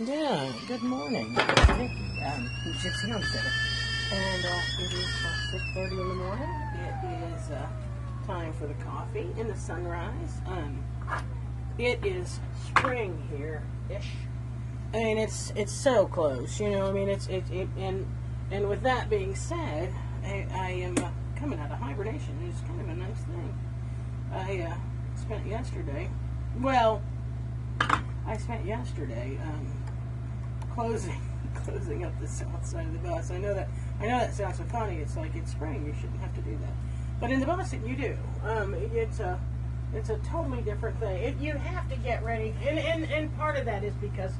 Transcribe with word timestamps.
Yeah, 0.00 0.52
good 0.68 0.84
morning. 0.84 1.36
Um, 1.36 2.48
Gypsy 2.64 3.10
Homesteader. 3.10 3.50
And 4.12 4.44
uh, 4.44 4.60
it 4.78 4.92
is 4.92 5.08
uh, 5.24 5.58
6.30 5.74 5.90
in 5.90 5.96
the 5.96 6.14
morning. 6.14 6.48
It 6.74 7.34
is 7.34 7.50
uh, 7.50 7.66
time 8.24 8.52
for 8.52 8.68
the 8.68 8.74
coffee 8.74 9.26
and 9.36 9.50
the 9.50 9.56
sunrise. 9.56 10.40
Um, 10.46 10.84
it 11.78 11.98
is 12.06 12.38
spring 12.64 13.28
here-ish. 13.36 14.12
And 14.94 15.18
it's 15.18 15.52
it's 15.56 15.72
so 15.72 16.06
close, 16.06 16.60
you 16.60 16.70
know. 16.70 16.86
I 16.86 16.92
mean, 16.92 17.08
it's 17.08 17.26
it, 17.26 17.50
it 17.50 17.68
and 17.76 18.06
and 18.52 18.68
with 18.68 18.82
that 18.82 19.10
being 19.10 19.34
said, 19.34 19.92
I, 20.24 20.46
I 20.52 20.70
am 20.70 20.96
uh, 20.98 21.10
coming 21.34 21.58
out 21.58 21.72
of 21.72 21.78
hibernation. 21.78 22.38
It's 22.48 22.60
kind 22.60 22.80
of 22.82 22.88
a 22.88 22.94
nice 22.94 23.18
thing. 23.18 23.58
I 24.32 24.60
uh, 24.60 25.20
spent 25.20 25.44
yesterday. 25.44 26.08
Well, 26.60 27.02
I 27.80 28.36
spent 28.36 28.64
yesterday 28.64 29.38
um, 29.42 29.77
closing 30.78 31.20
closing 31.64 32.04
up 32.04 32.20
the 32.20 32.28
south 32.28 32.64
side 32.64 32.86
of 32.86 32.92
the 32.92 32.98
bus. 33.00 33.32
I 33.32 33.38
know 33.38 33.52
that 33.52 33.68
I 34.00 34.06
know 34.06 34.18
that 34.18 34.34
sounds 34.34 34.58
so 34.58 34.64
funny. 34.64 34.98
It's 34.98 35.16
like 35.16 35.34
it's 35.34 35.50
spring. 35.50 35.84
You 35.84 35.94
shouldn't 35.94 36.20
have 36.20 36.34
to 36.36 36.40
do 36.42 36.52
that, 36.52 36.72
but 37.20 37.30
in 37.32 37.40
the 37.40 37.46
bus, 37.46 37.72
you 37.72 37.96
do. 37.96 38.16
Um, 38.44 38.74
it's 38.74 39.18
a 39.18 39.40
it's 39.92 40.10
a 40.10 40.18
totally 40.18 40.62
different 40.62 41.00
thing. 41.00 41.22
It, 41.22 41.36
you 41.40 41.54
have 41.54 41.88
to 41.90 41.96
get 41.96 42.22
ready, 42.22 42.54
and, 42.64 42.78
and 42.78 43.04
and 43.10 43.36
part 43.36 43.56
of 43.56 43.64
that 43.64 43.82
is 43.82 43.94
because 43.94 44.32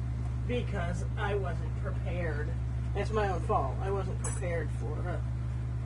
because 0.47 1.03
I 1.17 1.35
wasn't 1.35 1.77
prepared. 1.83 2.47
That's 2.95 3.11
my 3.11 3.27
own 3.27 3.41
fault. 3.41 3.75
I 3.83 3.91
wasn't 3.91 4.21
prepared 4.23 4.69
for 4.79 5.09
uh, 5.09 5.17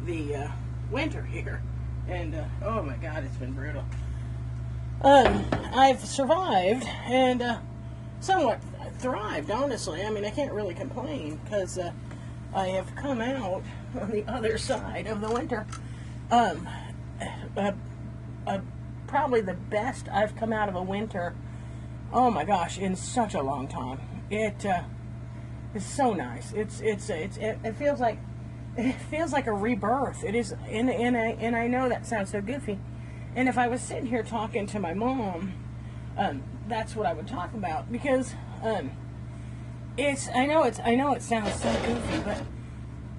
the 0.05 0.35
uh, 0.35 0.51
winter 0.91 1.23
here, 1.31 1.63
and 2.07 2.35
uh, 2.35 2.43
oh 2.63 2.84
my 2.84 2.95
God, 2.98 3.23
it's 3.23 3.38
been 3.38 3.54
brutal. 3.54 3.84
Um, 5.01 5.45
I've 5.73 5.99
survived 5.99 6.85
and 7.07 7.41
uh, 7.41 7.57
somewhat 8.20 8.62
thrived, 9.03 9.52
honestly. 9.52 10.02
I 10.02 10.09
mean, 10.09 10.23
I 10.23 10.30
can't 10.30 10.53
really 10.53 10.73
complain 10.73 11.38
because 11.43 11.77
uh, 11.77 11.91
I 12.55 12.70
have 12.70 12.96
come 12.96 13.20
out 13.20 13.62
on 14.01 14.09
the 14.09 14.23
other 14.32 14.57
side 14.57 15.07
of 15.07 15.20
the 15.20 15.29
winter. 15.29 15.68
Um, 16.32 16.68
uh, 17.57 17.74
uh, 18.48 18.59
probably 19.05 19.41
the 19.41 19.55
best 19.55 20.07
I've 20.09 20.37
come 20.37 20.54
out 20.54 20.70
of 20.70 20.76
a 20.76 20.81
winter. 20.81 21.35
Oh 22.13 22.31
my 22.31 22.46
gosh, 22.46 22.77
in 22.77 22.96
such 22.96 23.34
a 23.34 23.41
long 23.41 23.68
time. 23.68 23.99
It 24.31 24.65
uh, 24.65 24.84
is 25.76 25.85
so 25.85 26.13
nice. 26.13 26.54
It's 26.54 26.79
it's 26.79 27.09
it's 27.09 27.35
it, 27.37 27.59
it 27.62 27.76
feels 27.76 27.99
like 27.99 28.20
it 28.77 28.96
feels 29.12 29.34
like 29.34 29.48
a 29.48 29.54
rebirth. 29.54 30.24
It 30.24 30.34
is, 30.34 30.55
and 30.70 30.90
and 30.90 31.18
I 31.18 31.35
and 31.41 31.57
I 31.57 31.68
know 31.68 31.90
that 31.90 32.07
sounds 32.07 32.31
so 32.31 32.40
goofy. 32.40 32.79
And 33.35 33.49
if 33.49 33.57
I 33.57 33.68
was 33.68 33.81
sitting 33.81 34.05
here 34.05 34.24
talking 34.24 34.65
to 34.68 34.79
my 34.79 34.93
mom, 34.93 35.54
um, 36.18 36.43
that's 36.70 36.96
what 36.96 37.05
I 37.05 37.13
would 37.13 37.27
talk 37.27 37.54
about 37.54 37.91
because 37.91 38.34
um, 38.63 38.91
it's. 39.97 40.29
I 40.33 40.45
know 40.45 40.63
it's. 40.63 40.79
I 40.79 40.95
know 40.95 41.13
it 41.13 41.21
sounds 41.21 41.61
so 41.61 41.71
goofy, 41.85 42.19
but 42.23 42.41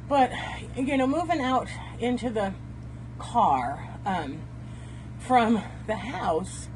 but 0.08 0.32
you 0.76 0.96
know, 0.96 1.06
moving 1.06 1.40
out 1.40 1.68
into 1.98 2.30
the 2.30 2.54
car 3.18 3.98
um, 4.04 4.40
from 5.18 5.62
the 5.86 5.96
house, 5.96 6.68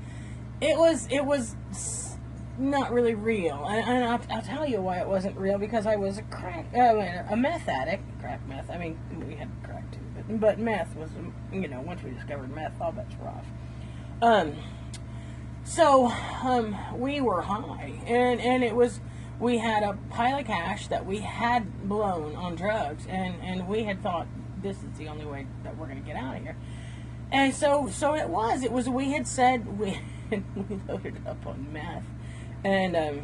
it 0.61 0.77
was 0.77 1.09
it 1.11 1.25
was 1.25 1.57
not 2.59 2.93
really 2.93 3.15
real, 3.15 3.65
and, 3.67 3.87
and 3.89 4.05
I'll, 4.05 4.21
I'll, 4.31 4.43
tell 4.43 4.67
you 4.67 4.81
why 4.81 4.99
it 4.99 5.07
wasn't 5.07 5.37
real 5.39 5.59
because 5.59 5.87
I 5.87 5.97
was 5.97 6.19
a 6.19 6.23
crack, 6.23 6.67
uh, 6.75 7.23
a 7.31 7.37
meth 7.37 7.69
addict, 7.69 8.03
crack 8.21 8.47
meth. 8.49 8.69
I 8.69 8.79
mean, 8.79 8.99
we 9.27 9.37
had 9.37 9.49
crack 9.63 9.89
too, 9.93 10.01
but, 10.17 10.41
but 10.41 10.59
meth 10.59 10.95
was, 10.97 11.11
you 11.53 11.69
know, 11.69 11.81
once 11.81 12.03
we 12.03 12.11
discovered 12.11 12.53
meth, 12.55 12.81
all 12.81 12.93
bets 12.93 13.15
were 13.21 13.29
off. 13.29 13.47
Um, 14.21 14.57
so 15.69 16.11
um, 16.43 16.77
we 16.99 17.21
were 17.21 17.43
high, 17.43 18.01
and 18.07 18.41
and 18.41 18.65
it 18.65 18.75
was 18.75 19.01
we 19.39 19.59
had 19.59 19.83
a 19.83 19.99
pile 20.11 20.39
of 20.39 20.47
cash 20.47 20.89
that 20.89 21.05
we 21.05 21.19
had 21.19 21.89
blown 21.89 22.35
on 22.35 22.57
drugs, 22.57 23.07
and 23.07 23.35
and 23.43 23.69
we 23.69 23.85
had 23.85 24.03
thought 24.03 24.27
this 24.63 24.79
is 24.79 24.99
the 24.99 25.09
only 25.09 25.27
way 25.27 25.47
that 25.65 25.77
we're 25.77 25.87
going 25.87 26.01
to 26.01 26.07
get 26.07 26.17
out 26.17 26.37
of 26.37 26.43
here. 26.43 26.57
And 27.31 27.55
so 27.55 27.89
so 27.91 28.15
it 28.15 28.29
was. 28.29 28.63
It 28.63 28.73
was 28.73 28.89
we 28.89 29.13
had 29.13 29.29
said 29.29 29.79
we 29.79 30.01
we 30.31 30.81
loaded 30.89 31.17
up 31.27 31.47
on 31.47 31.73
meth 31.73 32.05
and 32.65 32.97
um, 32.97 33.23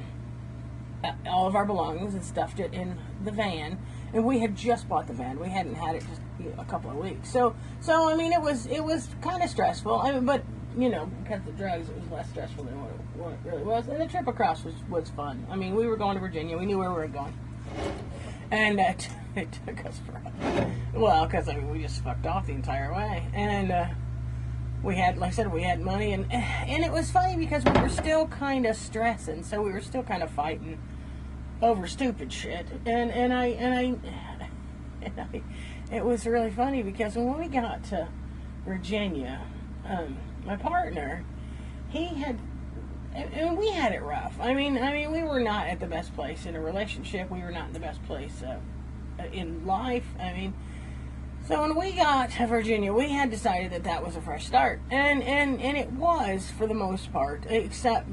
all 1.27 1.47
of 1.47 1.55
our 1.55 1.65
belongings 1.65 2.15
and 2.15 2.25
stuffed 2.25 2.61
it 2.61 2.73
in 2.75 2.99
the 3.25 3.31
van. 3.31 3.79
And 4.13 4.25
we 4.25 4.39
had 4.39 4.55
just 4.55 4.89
bought 4.89 5.07
the 5.07 5.13
van; 5.13 5.41
we 5.41 5.49
hadn't 5.49 5.75
had 5.75 5.97
it 5.97 6.05
just 6.09 6.21
a 6.59 6.65
couple 6.67 6.91
of 6.91 6.97
weeks. 6.97 7.33
So, 7.33 7.57
so 7.81 8.09
I 8.09 8.15
mean, 8.15 8.33
it 8.33 8.41
was 8.41 8.67
it 8.67 8.85
was 8.85 9.09
kind 9.23 9.43
of 9.43 9.51
stressful. 9.51 9.99
I 9.99 10.13
mean, 10.13 10.25
but 10.25 10.45
you 10.77 10.89
know, 10.89 11.07
because 11.23 11.41
of 11.41 11.47
the 11.47 11.53
drugs, 11.53 11.89
it 11.89 11.95
was 12.01 12.11
less 12.11 12.29
stressful 12.31 12.65
than 12.65 12.81
what 12.81 12.91
it, 12.91 12.97
what 13.17 13.33
it 13.33 13.39
really 13.45 13.63
was. 13.63 13.89
And 13.89 14.01
the 14.01 14.07
trip 14.07 14.27
across 14.27 14.65
was 14.65 14.75
was 14.89 15.11
fun. 15.11 15.47
I 15.51 15.57
mean, 15.57 15.75
we 15.75 15.87
were 15.87 15.97
going 15.97 16.15
to 16.15 16.21
Virginia; 16.21 16.59
we 16.59 16.67
knew 16.67 16.79
where 16.79 16.91
we 16.91 16.97
were 16.97 17.09
going, 17.09 17.35
and 18.51 18.81
uh, 18.81 18.95
it 19.37 19.59
took 19.67 19.85
us 19.85 20.01
for 20.07 20.21
well, 20.99 21.27
because 21.27 21.49
I 21.49 21.57
mean, 21.57 21.71
we 21.71 21.83
just 21.83 22.03
fucked 22.03 22.27
off 22.27 22.47
the 22.47 22.53
entire 22.53 22.93
way, 22.93 23.27
and. 23.35 23.73
Uh, 23.73 23.87
we 24.83 24.97
had, 24.97 25.17
like 25.17 25.29
I 25.29 25.33
said, 25.33 25.51
we 25.51 25.63
had 25.63 25.81
money, 25.81 26.13
and 26.13 26.31
and 26.33 26.85
it 26.85 26.93
was 26.93 27.11
funny 27.11 27.37
because 27.37 27.65
we 27.65 27.73
were 27.81 27.89
still 27.89 28.27
kind 28.27 28.67
of 28.67 28.77
stressing, 28.77 29.43
so 29.43 29.63
we 29.63 29.73
were 29.73 29.81
still 29.81 30.03
kind 30.03 30.23
of 30.23 30.31
fighting 30.31 30.79
over 31.63 31.87
stupid 31.87 32.33
shit, 32.33 32.67
and 32.85 33.11
and 33.11 33.33
I 33.33 33.47
and 33.47 33.75
I, 33.75 33.83
and 35.03 35.21
I 35.21 35.43
it 35.91 36.05
was 36.05 36.27
really 36.27 36.51
funny 36.51 36.83
because 36.83 37.17
when 37.17 37.39
we 37.39 37.49
got 37.49 37.85
to 37.85 38.09
Virginia, 38.67 39.41
um, 39.87 40.17
my 40.45 40.57
partner, 40.57 41.25
he 41.89 42.07
had, 42.07 42.39
and 43.15 43.57
we 43.57 43.71
had 43.71 43.93
it 43.93 44.03
rough. 44.03 44.35
I 44.41 44.55
mean, 44.55 44.79
I 44.79 44.93
mean, 44.93 45.13
we 45.13 45.23
were 45.23 45.41
not 45.41 45.67
at 45.67 45.81
the 45.81 45.87
best 45.87 46.15
place 46.15 46.47
in 46.47 46.57
a 46.57 46.61
relationship. 46.61 47.31
We 47.31 47.41
were 47.41 47.53
not 47.53 47.69
in 47.69 47.73
the 47.73 47.81
best 47.81 48.03
place 48.05 48.43
uh, 48.43 48.59
in 49.33 49.67
life. 49.67 50.07
I 50.19 50.33
mean 50.33 50.55
so 51.47 51.61
when 51.61 51.77
we 51.77 51.93
got 51.93 52.31
to 52.31 52.47
Virginia, 52.47 52.91
we 52.91 53.11
had 53.11 53.31
decided 53.31 53.71
that 53.73 53.85
that 53.85 54.03
was 54.03 54.17
a 54.17 54.23
fresh 54.23 54.47
start, 54.47 54.81
and 54.91 55.23
and 55.23 55.61
and 55.61 55.77
it 55.77 55.93
was 55.93 56.51
for 56.57 56.67
the 56.67 56.73
most 56.73 57.13
part, 57.13 57.45
except 57.51 58.09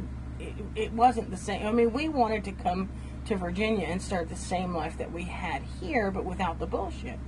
it, 0.76 0.92
wasn't 0.92 1.32
the 1.32 1.38
same. 1.38 1.66
I 1.66 1.72
mean, 1.72 1.94
we 1.94 2.10
wanted 2.10 2.44
to 2.46 2.52
come 2.52 2.90
to 3.26 3.38
Virginia 3.38 3.88
and 3.88 4.02
start 4.02 4.28
the 4.28 4.36
same 4.36 4.76
life 4.76 4.98
that 4.98 5.14
we 5.14 5.24
had 5.24 5.62
here, 5.80 6.12
but 6.12 6.26
without 6.26 6.60
the 6.60 6.66
bullshit. 6.66 7.20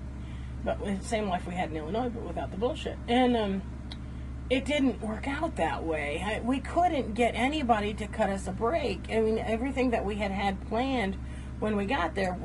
But 0.65 0.83
the 0.83 0.99
same 1.01 1.29
life 1.29 1.47
we 1.47 1.53
had 1.53 1.69
in 1.69 1.77
Illinois, 1.77 2.09
but 2.09 2.23
without 2.23 2.51
the 2.51 2.57
bullshit. 2.57 2.97
And 3.07 3.37
um, 3.37 3.61
it 4.49 4.65
didn't 4.65 5.01
work 5.01 5.27
out 5.27 5.55
that 5.55 5.83
way. 5.83 6.41
We 6.43 6.59
couldn't 6.59 7.13
get 7.13 7.33
anybody 7.35 7.93
to 7.95 8.07
cut 8.07 8.29
us 8.29 8.47
a 8.47 8.51
break. 8.51 9.07
I 9.09 9.19
mean, 9.21 9.39
everything 9.39 9.91
that 9.91 10.05
we 10.05 10.15
had 10.15 10.31
had 10.31 10.67
planned 10.67 11.17
when 11.59 11.75
we 11.75 11.85
got 11.85 12.13
there 12.15 12.37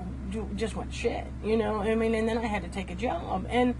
just 0.54 0.76
went 0.76 0.92
shit, 0.92 1.26
you 1.42 1.56
know. 1.56 1.81
I 1.81 1.94
mean, 1.94 2.14
and 2.14 2.28
then 2.28 2.38
I 2.38 2.47
had 2.47 2.62
to 2.62 2.69
take 2.69 2.91
a 2.91 2.94
job, 2.94 3.47
and 3.48 3.75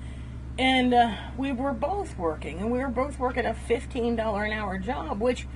and 0.59 0.93
uh, 0.93 1.15
we 1.37 1.53
were 1.53 1.73
both 1.73 2.19
working, 2.19 2.59
and 2.59 2.73
we 2.73 2.79
were 2.79 2.89
both 2.89 3.19
working 3.19 3.47
a 3.47 3.55
fifteen 3.55 4.17
dollar 4.17 4.45
an 4.45 4.53
hour 4.53 4.79
job, 4.79 5.21
which 5.21 5.47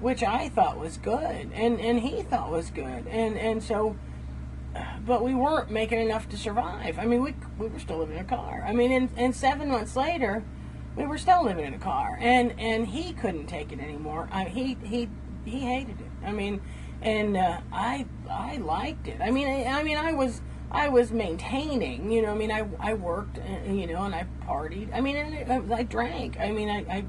which 0.00 0.22
I 0.22 0.48
thought 0.48 0.78
was 0.78 0.96
good, 0.96 1.50
and 1.52 1.80
and 1.80 2.00
he 2.00 2.22
thought 2.22 2.50
was 2.50 2.70
good, 2.70 3.06
and 3.06 3.36
and 3.36 3.62
so. 3.62 3.96
But 5.04 5.24
we 5.24 5.34
weren't 5.34 5.68
making 5.68 5.98
enough 5.98 6.28
to 6.28 6.36
survive. 6.36 6.98
I 6.98 7.04
mean, 7.04 7.22
we 7.22 7.34
we 7.58 7.66
were 7.66 7.80
still 7.80 7.98
living 7.98 8.16
in 8.16 8.24
a 8.24 8.28
car. 8.28 8.64
I 8.64 8.72
mean, 8.72 8.92
and, 8.92 9.10
and 9.16 9.34
seven 9.34 9.68
months 9.68 9.96
later, 9.96 10.44
we 11.00 11.06
were 11.06 11.18
still 11.18 11.44
living 11.44 11.64
in 11.64 11.74
a 11.74 11.78
car, 11.78 12.18
and 12.20 12.54
and 12.58 12.86
he 12.86 13.12
couldn't 13.14 13.46
take 13.46 13.72
it 13.72 13.80
anymore. 13.80 14.28
I, 14.30 14.44
he 14.44 14.76
he 14.82 15.08
he 15.44 15.60
hated 15.60 15.98
it. 16.00 16.26
I 16.26 16.32
mean, 16.32 16.60
and 17.00 17.36
uh, 17.36 17.60
I 17.72 18.06
I 18.28 18.58
liked 18.58 19.08
it. 19.08 19.18
I 19.20 19.30
mean, 19.30 19.48
I, 19.48 19.78
I, 19.78 19.82
mean, 19.82 19.96
I 19.96 20.12
was 20.12 20.42
I 20.70 20.88
was 20.88 21.10
maintaining. 21.10 22.12
You 22.12 22.22
know, 22.22 22.32
I 22.32 22.34
mean, 22.34 22.52
I 22.52 22.68
I 22.78 22.94
worked, 22.94 23.38
uh, 23.38 23.72
you 23.72 23.86
know, 23.86 24.02
and 24.04 24.14
I 24.14 24.26
partied. 24.46 24.94
I 24.94 25.00
mean, 25.00 25.16
and 25.16 25.72
I, 25.72 25.76
I 25.76 25.82
drank. 25.84 26.38
I 26.38 26.50
mean, 26.52 26.68
I, 26.68 26.78
I 26.98 27.04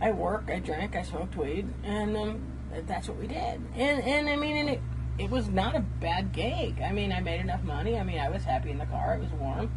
I 0.00 0.10
worked, 0.12 0.50
I 0.50 0.58
drank, 0.58 0.96
I 0.96 1.02
smoked 1.02 1.36
weed, 1.36 1.68
and 1.84 2.16
um, 2.16 2.40
that's 2.86 3.08
what 3.08 3.18
we 3.18 3.28
did. 3.28 3.62
And 3.76 4.02
and 4.02 4.28
I 4.28 4.34
mean, 4.34 4.56
and 4.56 4.68
it 4.70 4.80
it 5.16 5.30
was 5.30 5.48
not 5.48 5.76
a 5.76 5.80
bad 5.80 6.32
gig. 6.32 6.80
I 6.80 6.90
mean, 6.90 7.12
I 7.12 7.20
made 7.20 7.40
enough 7.40 7.62
money. 7.62 7.98
I 7.98 8.02
mean, 8.02 8.18
I 8.18 8.30
was 8.30 8.42
happy 8.42 8.70
in 8.70 8.78
the 8.78 8.86
car. 8.86 9.14
It 9.14 9.20
was 9.20 9.30
warm. 9.32 9.70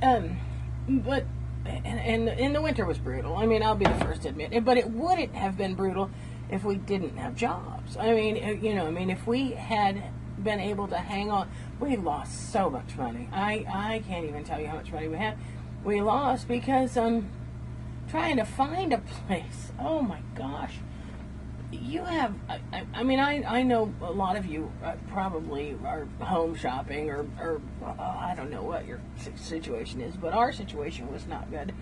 Um, 0.00 0.38
but 0.88 1.24
and, 1.68 2.00
and 2.00 2.28
and 2.28 2.54
the 2.54 2.60
winter 2.62 2.84
was 2.84 2.98
brutal. 2.98 3.36
I 3.36 3.46
mean, 3.46 3.62
I'll 3.62 3.74
be 3.74 3.84
the 3.84 4.04
first 4.04 4.22
to 4.22 4.28
admit. 4.28 4.52
it, 4.52 4.64
But 4.64 4.76
it 4.76 4.90
wouldn't 4.90 5.34
have 5.34 5.56
been 5.56 5.74
brutal 5.74 6.10
if 6.50 6.64
we 6.64 6.76
didn't 6.76 7.16
have 7.16 7.34
jobs. 7.36 7.96
I 7.96 8.12
mean, 8.12 8.42
uh, 8.42 8.48
you 8.52 8.74
know, 8.74 8.86
I 8.86 8.90
mean, 8.90 9.10
if 9.10 9.26
we 9.26 9.52
had 9.52 10.02
been 10.42 10.60
able 10.60 10.88
to 10.88 10.96
hang 10.98 11.30
on, 11.30 11.48
we 11.80 11.96
lost 11.96 12.52
so 12.52 12.70
much 12.70 12.96
money. 12.96 13.28
I, 13.32 13.66
I 13.68 14.02
can't 14.08 14.24
even 14.26 14.44
tell 14.44 14.60
you 14.60 14.66
how 14.68 14.76
much 14.76 14.92
money 14.92 15.08
we 15.08 15.16
had. 15.16 15.36
We 15.84 16.00
lost 16.00 16.48
because 16.48 16.96
um, 16.96 17.28
trying 18.08 18.36
to 18.36 18.44
find 18.44 18.92
a 18.92 18.98
place. 19.26 19.72
Oh 19.78 20.00
my 20.00 20.20
gosh. 20.34 20.74
You 21.70 22.02
have, 22.02 22.34
I, 22.48 22.84
I 22.94 23.02
mean, 23.02 23.20
I, 23.20 23.42
I 23.42 23.62
know 23.62 23.92
a 24.00 24.10
lot 24.10 24.36
of 24.36 24.46
you 24.46 24.72
uh, 24.82 24.94
probably 25.10 25.76
are 25.84 26.06
home 26.20 26.54
shopping 26.54 27.10
or, 27.10 27.26
or 27.38 27.60
uh, 27.84 28.00
I 28.00 28.34
don't 28.34 28.50
know 28.50 28.62
what 28.62 28.86
your 28.86 29.00
situation 29.36 30.00
is, 30.00 30.16
but 30.16 30.32
our 30.32 30.50
situation 30.50 31.12
was 31.12 31.26
not 31.26 31.50
good. 31.50 31.74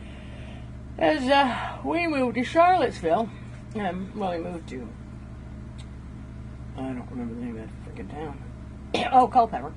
As 0.99 1.29
uh, 1.29 1.79
we 1.85 2.07
moved 2.07 2.35
to 2.35 2.43
Charlottesville, 2.43 3.29
um, 3.77 4.11
well, 4.17 4.33
we 4.33 4.39
moved 4.39 4.69
to 4.71 4.89
I 6.77 6.83
don't 6.83 7.09
remember 7.11 7.35
the 7.35 7.41
name 7.41 7.59
of 7.59 7.69
that 7.69 7.95
freaking 7.95 8.11
town. 8.11 8.43
oh, 9.13 9.29
Culpeper. 9.29 9.73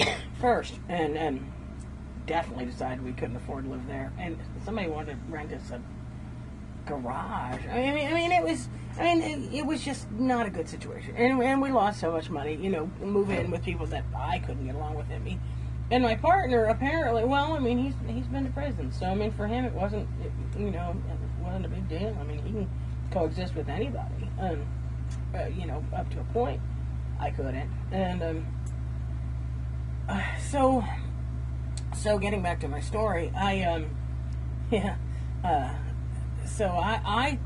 First, 0.40 0.74
and 0.88 1.16
and 1.16 1.52
definitely 2.26 2.66
decided 2.66 3.04
we 3.04 3.12
couldn't 3.12 3.36
afford 3.36 3.64
to 3.64 3.70
live 3.70 3.86
there, 3.86 4.12
and 4.18 4.38
somebody 4.64 4.88
wanted 4.88 5.12
to 5.12 5.32
rent 5.32 5.52
us 5.52 5.70
a 5.70 5.80
garage. 6.86 7.60
I 7.70 7.76
mean, 7.76 8.06
I 8.06 8.14
mean, 8.14 8.32
it 8.32 8.42
was, 8.42 8.68
I 8.98 9.14
mean, 9.14 9.22
it, 9.22 9.58
it 9.58 9.66
was 9.66 9.84
just 9.84 10.10
not 10.12 10.46
a 10.46 10.50
good 10.50 10.68
situation, 10.68 11.14
and, 11.16 11.42
and 11.42 11.60
we 11.60 11.70
lost 11.70 12.00
so 12.00 12.12
much 12.12 12.30
money. 12.30 12.54
You 12.54 12.70
know, 12.70 12.90
moving 13.00 13.38
in 13.38 13.50
with 13.50 13.62
people 13.62 13.86
that 13.86 14.04
I 14.16 14.38
couldn't 14.40 14.66
get 14.66 14.74
along 14.74 14.94
with. 14.94 15.06
He, 15.24 15.38
and 15.90 16.02
my 16.02 16.14
partner 16.14 16.64
apparently, 16.66 17.24
well, 17.24 17.52
I 17.52 17.58
mean, 17.58 17.78
he's 17.78 17.94
he's 18.06 18.26
been 18.26 18.44
to 18.44 18.50
prison, 18.52 18.92
so 18.92 19.06
I 19.06 19.14
mean, 19.14 19.32
for 19.32 19.46
him, 19.46 19.64
it 19.64 19.72
wasn't, 19.72 20.08
it, 20.24 20.32
you 20.58 20.70
know, 20.70 20.96
it 21.10 21.44
wasn't 21.44 21.66
a 21.66 21.68
big 21.68 21.88
deal. 21.88 22.16
I 22.20 22.24
mean, 22.24 22.38
he 22.38 22.52
can 22.52 22.70
coexist 23.10 23.54
with 23.54 23.68
anybody, 23.68 24.28
um, 24.40 24.66
uh, 25.34 25.46
you 25.46 25.66
know, 25.66 25.84
up 25.94 26.10
to 26.10 26.20
a 26.20 26.24
point. 26.24 26.60
I 27.20 27.30
couldn't, 27.30 27.70
and 27.92 28.22
um, 28.22 28.46
so, 30.50 30.84
so 31.96 32.18
getting 32.18 32.42
back 32.42 32.60
to 32.60 32.68
my 32.68 32.80
story, 32.80 33.32
I 33.36 33.62
um, 33.62 33.90
yeah, 34.70 34.96
uh, 35.44 35.74
so 36.44 36.66
I 36.66 37.00
I 37.04 37.38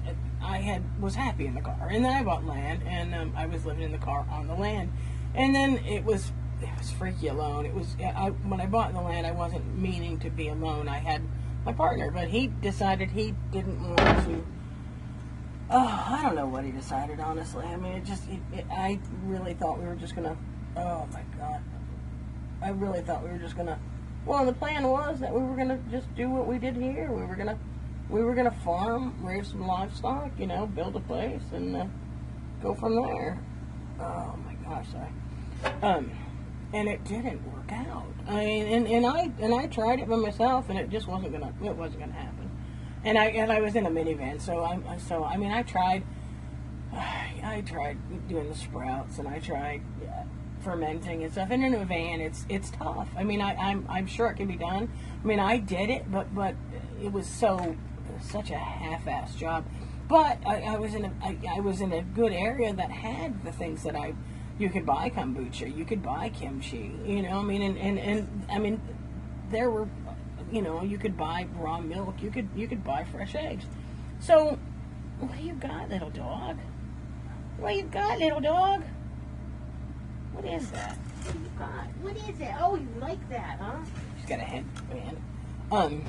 I 0.42 0.58
had 0.58 1.00
was 1.00 1.14
happy 1.14 1.46
in 1.46 1.54
the 1.54 1.60
car, 1.60 1.88
and 1.90 2.04
then 2.04 2.12
I 2.12 2.22
bought 2.22 2.44
land, 2.44 2.82
and 2.86 3.14
um, 3.14 3.32
I 3.36 3.46
was 3.46 3.64
living 3.64 3.82
in 3.82 3.92
the 3.92 3.98
car 3.98 4.26
on 4.30 4.46
the 4.46 4.54
land, 4.54 4.92
and 5.34 5.54
then 5.54 5.78
it 5.84 6.04
was 6.04 6.32
it 6.62 6.68
was 6.78 6.90
freaky 6.90 7.28
alone. 7.28 7.66
It 7.66 7.74
was 7.74 7.96
I, 8.00 8.30
when 8.30 8.60
I 8.60 8.66
bought 8.66 8.92
the 8.92 9.00
land, 9.00 9.26
I 9.26 9.32
wasn't 9.32 9.76
meaning 9.78 10.18
to 10.20 10.30
be 10.30 10.48
alone. 10.48 10.88
I 10.88 10.98
had 10.98 11.22
my 11.64 11.72
partner, 11.72 12.10
but 12.10 12.28
he 12.28 12.46
decided 12.46 13.10
he 13.10 13.34
didn't 13.50 13.82
want 13.82 13.98
to. 13.98 14.46
Oh, 15.68 16.06
I 16.08 16.22
don't 16.22 16.36
know 16.36 16.46
what 16.46 16.64
he 16.64 16.70
decided. 16.70 17.18
Honestly, 17.18 17.64
I 17.64 17.76
mean, 17.76 17.92
it 17.92 18.04
just 18.04 18.28
it, 18.28 18.40
it, 18.52 18.66
I 18.70 19.00
really 19.24 19.54
thought 19.54 19.78
we 19.78 19.86
were 19.86 19.96
just 19.96 20.14
gonna. 20.14 20.36
Oh 20.76 21.08
my 21.12 21.22
god, 21.38 21.60
I 22.62 22.70
really 22.70 23.00
thought 23.00 23.22
we 23.24 23.30
were 23.30 23.38
just 23.38 23.56
gonna. 23.56 23.78
Well, 24.24 24.44
the 24.44 24.52
plan 24.52 24.88
was 24.88 25.20
that 25.20 25.32
we 25.32 25.40
were 25.40 25.56
gonna 25.56 25.80
just 25.90 26.14
do 26.14 26.30
what 26.30 26.46
we 26.46 26.58
did 26.58 26.76
here. 26.76 27.10
We 27.10 27.24
were 27.24 27.36
gonna 27.36 27.58
we 28.08 28.22
were 28.22 28.34
gonna 28.34 28.56
farm, 28.64 29.14
raise 29.20 29.48
some 29.48 29.66
livestock, 29.66 30.32
you 30.38 30.46
know, 30.46 30.66
build 30.66 30.96
a 30.96 31.00
place, 31.00 31.42
and 31.52 31.76
uh, 31.76 31.86
go 32.62 32.74
from 32.74 32.96
there. 32.96 33.38
Oh 34.00 34.38
my 34.44 34.54
gosh, 34.64 34.86
I. 34.94 35.86
Um 35.86 36.10
and 36.72 36.88
it 36.88 37.04
didn't 37.04 37.40
work 37.52 37.72
out. 37.72 38.12
I 38.26 38.44
mean, 38.44 38.66
and, 38.66 38.86
and 38.88 39.06
I 39.06 39.30
and 39.38 39.54
I 39.54 39.66
tried 39.66 40.00
it 40.00 40.08
by 40.08 40.16
myself, 40.16 40.68
and 40.68 40.78
it 40.78 40.90
just 40.90 41.06
wasn't 41.06 41.32
gonna 41.32 41.52
it 41.64 41.76
wasn't 41.76 42.00
gonna 42.00 42.12
happen. 42.12 42.50
And 43.04 43.16
I 43.16 43.26
and 43.26 43.52
I 43.52 43.60
was 43.60 43.76
in 43.76 43.86
a 43.86 43.90
minivan, 43.90 44.40
so 44.40 44.62
I 44.62 44.98
so 44.98 45.24
I 45.24 45.36
mean 45.36 45.52
I 45.52 45.62
tried. 45.62 46.04
I 46.92 47.62
tried 47.64 47.98
doing 48.28 48.48
the 48.48 48.56
sprouts, 48.56 49.18
and 49.18 49.28
I 49.28 49.38
tried 49.38 49.82
uh, 50.02 50.24
fermenting 50.62 51.22
and 51.22 51.32
stuff. 51.32 51.48
And 51.50 51.64
in 51.64 51.74
a 51.74 51.84
van, 51.84 52.20
it's 52.20 52.44
it's 52.48 52.70
tough. 52.70 53.08
I 53.16 53.22
mean, 53.22 53.40
I, 53.40 53.54
I'm 53.54 53.86
I'm 53.88 54.06
sure 54.06 54.28
it 54.28 54.34
can 54.34 54.48
be 54.48 54.56
done. 54.56 54.90
I 55.22 55.26
mean, 55.26 55.38
I 55.38 55.58
did 55.58 55.90
it, 55.90 56.10
but 56.10 56.34
but 56.34 56.56
it 57.00 57.12
was 57.12 57.26
so 57.26 57.76
such 58.20 58.50
a 58.50 58.58
half-ass 58.58 59.34
job. 59.34 59.64
But 60.08 60.38
I, 60.46 60.62
I 60.62 60.76
was 60.76 60.94
in 60.94 61.04
a 61.04 61.12
I, 61.22 61.38
I 61.56 61.60
was 61.60 61.80
in 61.80 61.92
a 61.92 62.02
good 62.02 62.32
area 62.32 62.72
that 62.72 62.90
had 62.90 63.44
the 63.44 63.52
things 63.52 63.82
that 63.82 63.96
I 63.96 64.14
you 64.58 64.70
could 64.70 64.86
buy 64.86 65.10
kombucha, 65.10 65.74
you 65.76 65.84
could 65.84 66.02
buy 66.02 66.30
kimchi, 66.30 66.94
you 67.04 67.22
know, 67.22 67.40
I 67.40 67.42
mean, 67.42 67.62
and, 67.62 67.78
and, 67.78 67.98
and 67.98 68.46
I 68.50 68.58
mean, 68.58 68.80
there 69.50 69.70
were, 69.70 69.86
you 70.50 70.62
know, 70.62 70.82
you 70.82 70.98
could 70.98 71.16
buy 71.16 71.46
raw 71.56 71.80
milk, 71.80 72.22
you 72.22 72.30
could, 72.30 72.48
you 72.56 72.66
could 72.66 72.82
buy 72.82 73.04
fresh 73.04 73.34
eggs. 73.34 73.64
So, 74.20 74.58
what 75.20 75.36
do 75.36 75.42
you 75.42 75.52
got, 75.54 75.90
little 75.90 76.10
dog? 76.10 76.58
What 77.58 77.76
you 77.76 77.82
got, 77.82 78.18
little 78.18 78.40
dog? 78.40 78.82
What 80.32 80.44
is 80.46 80.70
that? 80.70 80.96
What 80.96 81.32
do 81.32 81.38
you 81.38 81.50
got? 81.58 81.86
What 82.00 82.16
is 82.16 82.40
it? 82.40 82.54
Oh, 82.58 82.76
you 82.76 82.88
like 82.98 83.28
that, 83.30 83.58
huh? 83.60 83.84
She's 84.18 84.28
got 84.28 84.38
a 84.38 84.42
headband. 84.42 85.16
Um, 85.70 86.04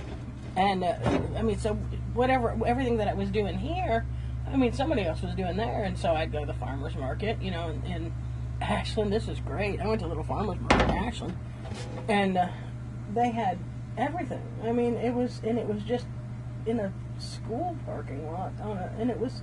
and, 0.57 0.83
uh, 0.83 0.95
I 1.38 1.42
mean, 1.44 1.57
so 1.59 1.75
whatever, 2.13 2.57
everything 2.65 2.98
that 2.98 3.07
I 3.07 3.13
was 3.13 3.30
doing 3.30 3.57
here, 3.57 4.06
I 4.51 4.57
mean, 4.57 4.74
somebody 4.74 5.04
else 5.04 5.21
was 5.21 5.36
doing 5.36 5.56
there, 5.56 5.83
and 5.83 5.98
so 5.98 6.13
I'd 6.13 6.31
go 6.31 6.39
to 6.39 6.45
the 6.45 6.54
farmer's 6.54 6.95
market, 6.95 7.42
you 7.42 7.51
know, 7.51 7.69
and, 7.69 7.83
and 7.86 8.13
Ashland, 8.59 9.13
this 9.13 9.27
is 9.27 9.39
great. 9.39 9.80
I 9.80 9.88
went 9.88 10.01
to 10.01 10.07
Little 10.07 10.24
Farmers 10.24 10.59
Market 10.59 10.89
in 10.89 10.98
Ashland, 10.98 11.38
and 12.07 12.38
uh, 12.38 12.48
they 13.13 13.30
had 13.30 13.59
everything. 13.98 14.42
I 14.63 14.71
mean, 14.71 14.95
it 14.95 15.13
was, 15.13 15.42
and 15.44 15.57
it 15.59 15.68
was 15.68 15.83
just 15.83 16.07
in 16.65 16.80
a 16.80 16.92
school 17.19 17.77
parking 17.86 18.25
lot 18.31 18.54
on 18.62 18.77
a, 18.77 18.92
and 19.00 19.12
it 19.12 19.19
was, 19.19 19.42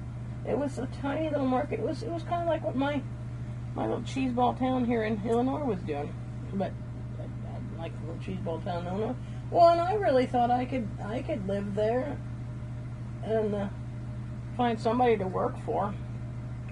it 0.49 0.59
was 0.59 0.79
a 0.79 0.89
tiny 1.01 1.31
little 1.31 1.47
market. 1.47 1.81
It 1.81 1.87
was, 1.87 2.03
it 2.03 2.11
was 2.11 2.23
kind 2.25 2.43
of 2.43 2.49
like 2.49 2.65
what 2.65 2.75
my, 2.75 3.01
my 3.75 3.87
little 3.87 4.03
cheeseball 4.03 4.59
town 4.59 4.85
here 4.85 5.05
in 5.05 5.23
Illinois 5.29 5.65
was 5.65 5.81
doing, 5.81 6.13
but 6.55 6.73
I, 7.21 7.81
like 7.81 7.93
a 7.93 8.07
little 8.07 8.23
cheeseball 8.23 8.65
town 8.65 8.87
in 8.87 8.93
Illinois. 8.93 9.17
Well, 9.51 9.69
and 9.69 9.81
I 9.81 9.95
really 9.95 10.27
thought 10.27 10.51
I 10.51 10.65
could, 10.65 10.89
I 11.05 11.23
could 11.23 11.47
live 11.47 11.75
there, 11.75 12.19
and 13.23 13.55
uh, 13.55 13.69
find 14.57 14.81
somebody 14.81 15.17
to 15.17 15.27
work 15.27 15.55
for 15.65 15.95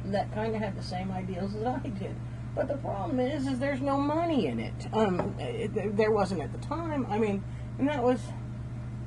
that 0.06 0.32
kind 0.34 0.54
of 0.54 0.60
had 0.60 0.76
the 0.76 0.82
same 0.82 1.12
ideals 1.12 1.54
as 1.54 1.64
I 1.64 1.78
did. 1.78 2.16
But 2.54 2.69
the 2.69 2.76
problem 2.76 3.19
is, 3.20 3.46
is 3.46 3.58
there's 3.58 3.80
no 3.80 3.96
money 3.96 4.46
in 4.46 4.60
it. 4.60 4.86
Um, 4.92 5.34
it, 5.38 5.96
there 5.96 6.10
wasn't 6.10 6.42
at 6.42 6.52
the 6.52 6.58
time. 6.58 7.06
I 7.08 7.19
mean, 7.19 7.42
and 7.78 7.88
that 7.88 8.02
was 8.02 8.20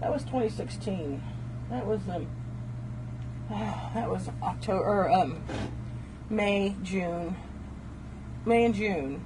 that 0.01 0.11
was 0.11 0.23
2016. 0.23 1.21
That 1.69 1.85
was 1.85 2.01
um, 2.09 2.27
that 3.49 4.09
was 4.09 4.29
October 4.41 4.83
or 4.83 5.11
um, 5.11 5.43
May, 6.29 6.75
June, 6.81 7.35
May 8.45 8.65
and 8.65 8.73
June 8.73 9.23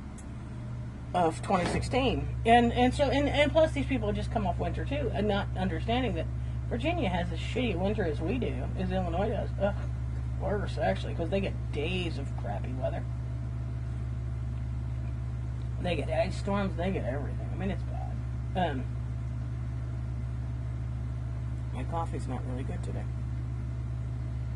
of 1.13 1.41
2016. 1.41 2.27
And 2.45 2.71
and 2.73 2.94
so 2.94 3.06
and, 3.06 3.27
and 3.27 3.51
plus 3.51 3.71
these 3.71 3.85
people 3.85 4.11
just 4.13 4.31
come 4.31 4.45
off 4.45 4.59
winter 4.59 4.85
too, 4.85 5.11
and 5.13 5.27
not 5.27 5.47
understanding 5.57 6.15
that 6.15 6.25
Virginia 6.69 7.09
has 7.09 7.31
as 7.31 7.39
shitty 7.39 7.75
winter 7.75 8.03
as 8.03 8.21
we 8.21 8.38
do, 8.38 8.53
as 8.77 8.91
Illinois 8.91 9.29
does. 9.29 9.50
Ugh, 9.61 9.75
worse 10.41 10.77
actually, 10.77 11.13
because 11.13 11.29
they 11.29 11.39
get 11.39 11.53
days 11.71 12.17
of 12.17 12.27
crappy 12.38 12.73
weather. 12.73 13.03
They 15.81 15.95
get 15.95 16.09
ice 16.09 16.38
storms. 16.38 16.75
They 16.75 16.91
get 16.91 17.06
everything. 17.06 17.50
I 17.51 17.56
mean, 17.56 17.71
it's 17.71 17.83
bad. 17.83 18.71
Um, 18.71 18.83
my 21.73 21.83
coffee's 21.85 22.27
not 22.27 22.41
really 22.51 22.63
good 22.63 22.83
today. 22.83 23.06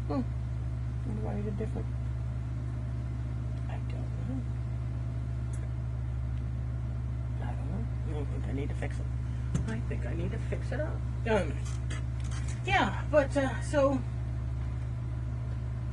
Hmm. 0.07 0.21
Wonder 1.05 1.21
why 1.21 1.35
you 1.37 1.43
did 1.43 1.57
different. 1.57 1.87
I 3.69 3.73
don't 3.73 3.91
know. 3.91 4.41
I 7.41 7.45
don't 7.45 8.12
know. 8.23 8.37
I 8.37 8.41
think 8.41 8.49
I 8.49 8.53
need 8.53 8.69
to 8.69 8.75
fix 8.75 8.97
it. 8.97 9.05
I 9.67 9.79
think 9.89 10.05
I 10.05 10.13
need 10.13 10.31
to 10.31 10.39
fix 10.49 10.71
it 10.71 10.79
up. 10.79 10.95
Um. 11.29 11.53
Yeah, 12.65 13.01
but 13.11 13.35
uh, 13.35 13.61
so 13.61 13.99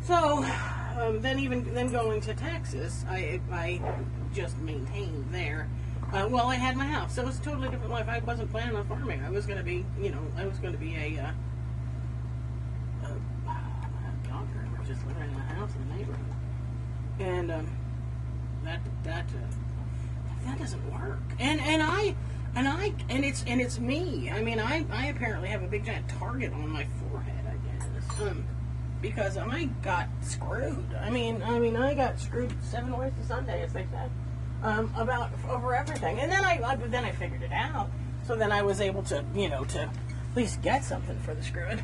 so 0.02 0.44
um, 1.00 1.20
then 1.20 1.38
even 1.38 1.74
then 1.74 1.90
going 1.90 2.20
to 2.22 2.34
Texas, 2.34 3.04
I 3.08 3.40
I 3.50 3.80
just 4.32 4.58
maintained 4.58 5.26
there. 5.30 5.68
Uh, 6.12 6.26
well, 6.28 6.48
I 6.48 6.56
had 6.56 6.76
my 6.76 6.86
house, 6.86 7.14
so 7.14 7.22
it 7.22 7.26
was 7.26 7.38
a 7.38 7.42
totally 7.42 7.68
different 7.68 7.92
life. 7.92 8.08
I 8.08 8.18
wasn't 8.20 8.50
planning 8.50 8.76
on 8.76 8.86
farming. 8.86 9.22
I 9.22 9.30
was 9.30 9.46
going 9.46 9.58
to 9.58 9.64
be, 9.64 9.84
you 10.00 10.10
know, 10.10 10.20
I 10.36 10.44
was 10.44 10.58
going 10.58 10.72
to 10.72 10.78
be 10.78 10.96
a, 10.96 11.20
uh, 11.20 11.30
a, 13.04 13.12
a 13.48 14.28
doctor, 14.28 14.68
just 14.84 15.06
living 15.06 15.22
in 15.22 15.36
a 15.36 15.54
house 15.54 15.70
in 15.76 15.88
the 15.88 15.94
neighborhood, 15.94 16.34
and 17.20 17.52
um, 17.52 17.70
that 18.64 18.80
that 19.04 19.26
uh, 19.26 19.54
that 20.44 20.58
doesn't 20.58 20.92
work. 20.92 21.20
And 21.38 21.60
and 21.60 21.82
I 21.82 22.14
and 22.54 22.68
I 22.68 22.92
and 23.08 23.24
it's 23.24 23.44
and 23.46 23.60
it's 23.60 23.78
me. 23.78 24.30
I 24.30 24.42
mean, 24.42 24.58
I 24.58 24.84
I 24.90 25.06
apparently 25.06 25.48
have 25.48 25.62
a 25.62 25.68
big 25.68 25.84
giant 25.84 26.08
target 26.08 26.52
on 26.52 26.68
my 26.68 26.86
forehead. 27.08 27.44
I 27.46 27.78
guess. 27.78 28.20
Um, 28.20 28.44
because 29.00 29.36
I 29.36 29.64
got 29.82 30.08
screwed. 30.20 30.94
I 31.00 31.10
mean, 31.10 31.42
I 31.42 31.58
mean, 31.58 31.76
I 31.76 31.94
got 31.94 32.20
screwed 32.20 32.52
seven 32.62 32.96
ways 32.96 33.12
to 33.20 33.26
Sunday, 33.26 33.62
as 33.62 33.72
they 33.72 33.86
said, 33.90 34.10
um, 34.62 34.92
about 34.96 35.30
over 35.48 35.74
everything. 35.74 36.18
And 36.20 36.30
then 36.30 36.44
I, 36.44 36.60
I, 36.62 36.76
then 36.76 37.04
I 37.04 37.12
figured 37.12 37.42
it 37.42 37.52
out. 37.52 37.90
So 38.26 38.36
then 38.36 38.52
I 38.52 38.62
was 38.62 38.80
able 38.80 39.02
to, 39.04 39.24
you 39.34 39.48
know, 39.48 39.64
to 39.64 39.80
at 39.82 40.36
least 40.36 40.62
get 40.62 40.84
something 40.84 41.18
for 41.20 41.34
the 41.34 41.42
screwed. 41.42 41.82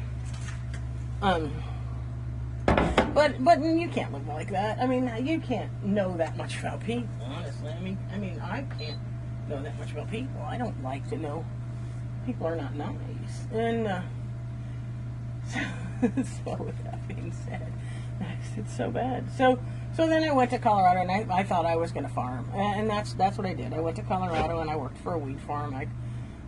Um, 1.23 1.53
but 3.15 3.43
but 3.43 3.61
you 3.63 3.89
can't 3.89 4.13
live 4.13 4.29
like 4.29 4.51
that. 4.51 4.79
I 4.79 4.87
mean, 4.87 5.11
you 5.25 5.41
can't 5.41 5.71
know 5.83 6.17
that 6.19 6.37
much 6.37 6.61
about 6.61 6.85
people. 6.85 7.09
Honestly, 7.67 7.81
I 7.81 7.85
mean, 7.85 7.99
I 8.13 8.19
mean, 8.19 8.41
I 8.41 8.63
can't 8.79 8.99
know 9.49 9.63
that 9.63 9.79
much 9.79 9.93
about 9.93 10.11
people. 10.11 10.41
I 10.43 10.57
don't 10.57 10.83
like 10.83 11.09
to 11.11 11.17
know 11.17 11.45
people 12.25 12.47
are 12.47 12.57
not 12.57 12.75
nice, 12.75 13.47
and 13.53 13.87
uh, 13.87 14.03
so, 15.49 15.61
so 16.01 16.57
with 16.63 16.83
that 16.85 17.07
being 17.09 17.33
said, 17.33 17.73
it's 18.57 18.77
so 18.77 18.91
bad. 18.91 19.25
So 19.37 19.59
so 19.95 20.07
then 20.07 20.25
I 20.25 20.33
went 20.33 20.51
to 20.51 20.59
Colorado, 20.59 21.01
and 21.01 21.11
I, 21.11 21.39
I 21.39 21.43
thought 21.43 21.67
I 21.67 21.77
was 21.77 21.93
going 21.93 22.07
to 22.07 22.13
farm, 22.13 22.49
and 22.55 22.89
that's 22.89 23.15
that's 23.15 23.37
what 23.39 23.47
I 23.47 23.55
did. 23.55 23.73
I 23.73 23.81
went 23.81 23.97
to 23.97 24.03
Colorado, 24.03 24.61
and 24.61 24.71
I 24.71 24.77
worked 24.77 24.99
for 24.99 25.15
a 25.15 25.19
weed 25.19 25.41
farm. 25.41 25.75
I 25.75 25.89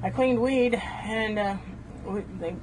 I 0.02 0.10
cleaned 0.10 0.40
weed, 0.40 0.74
and 0.74 1.38
uh, 1.38 1.56
we, 2.06 2.20
they 2.38 2.54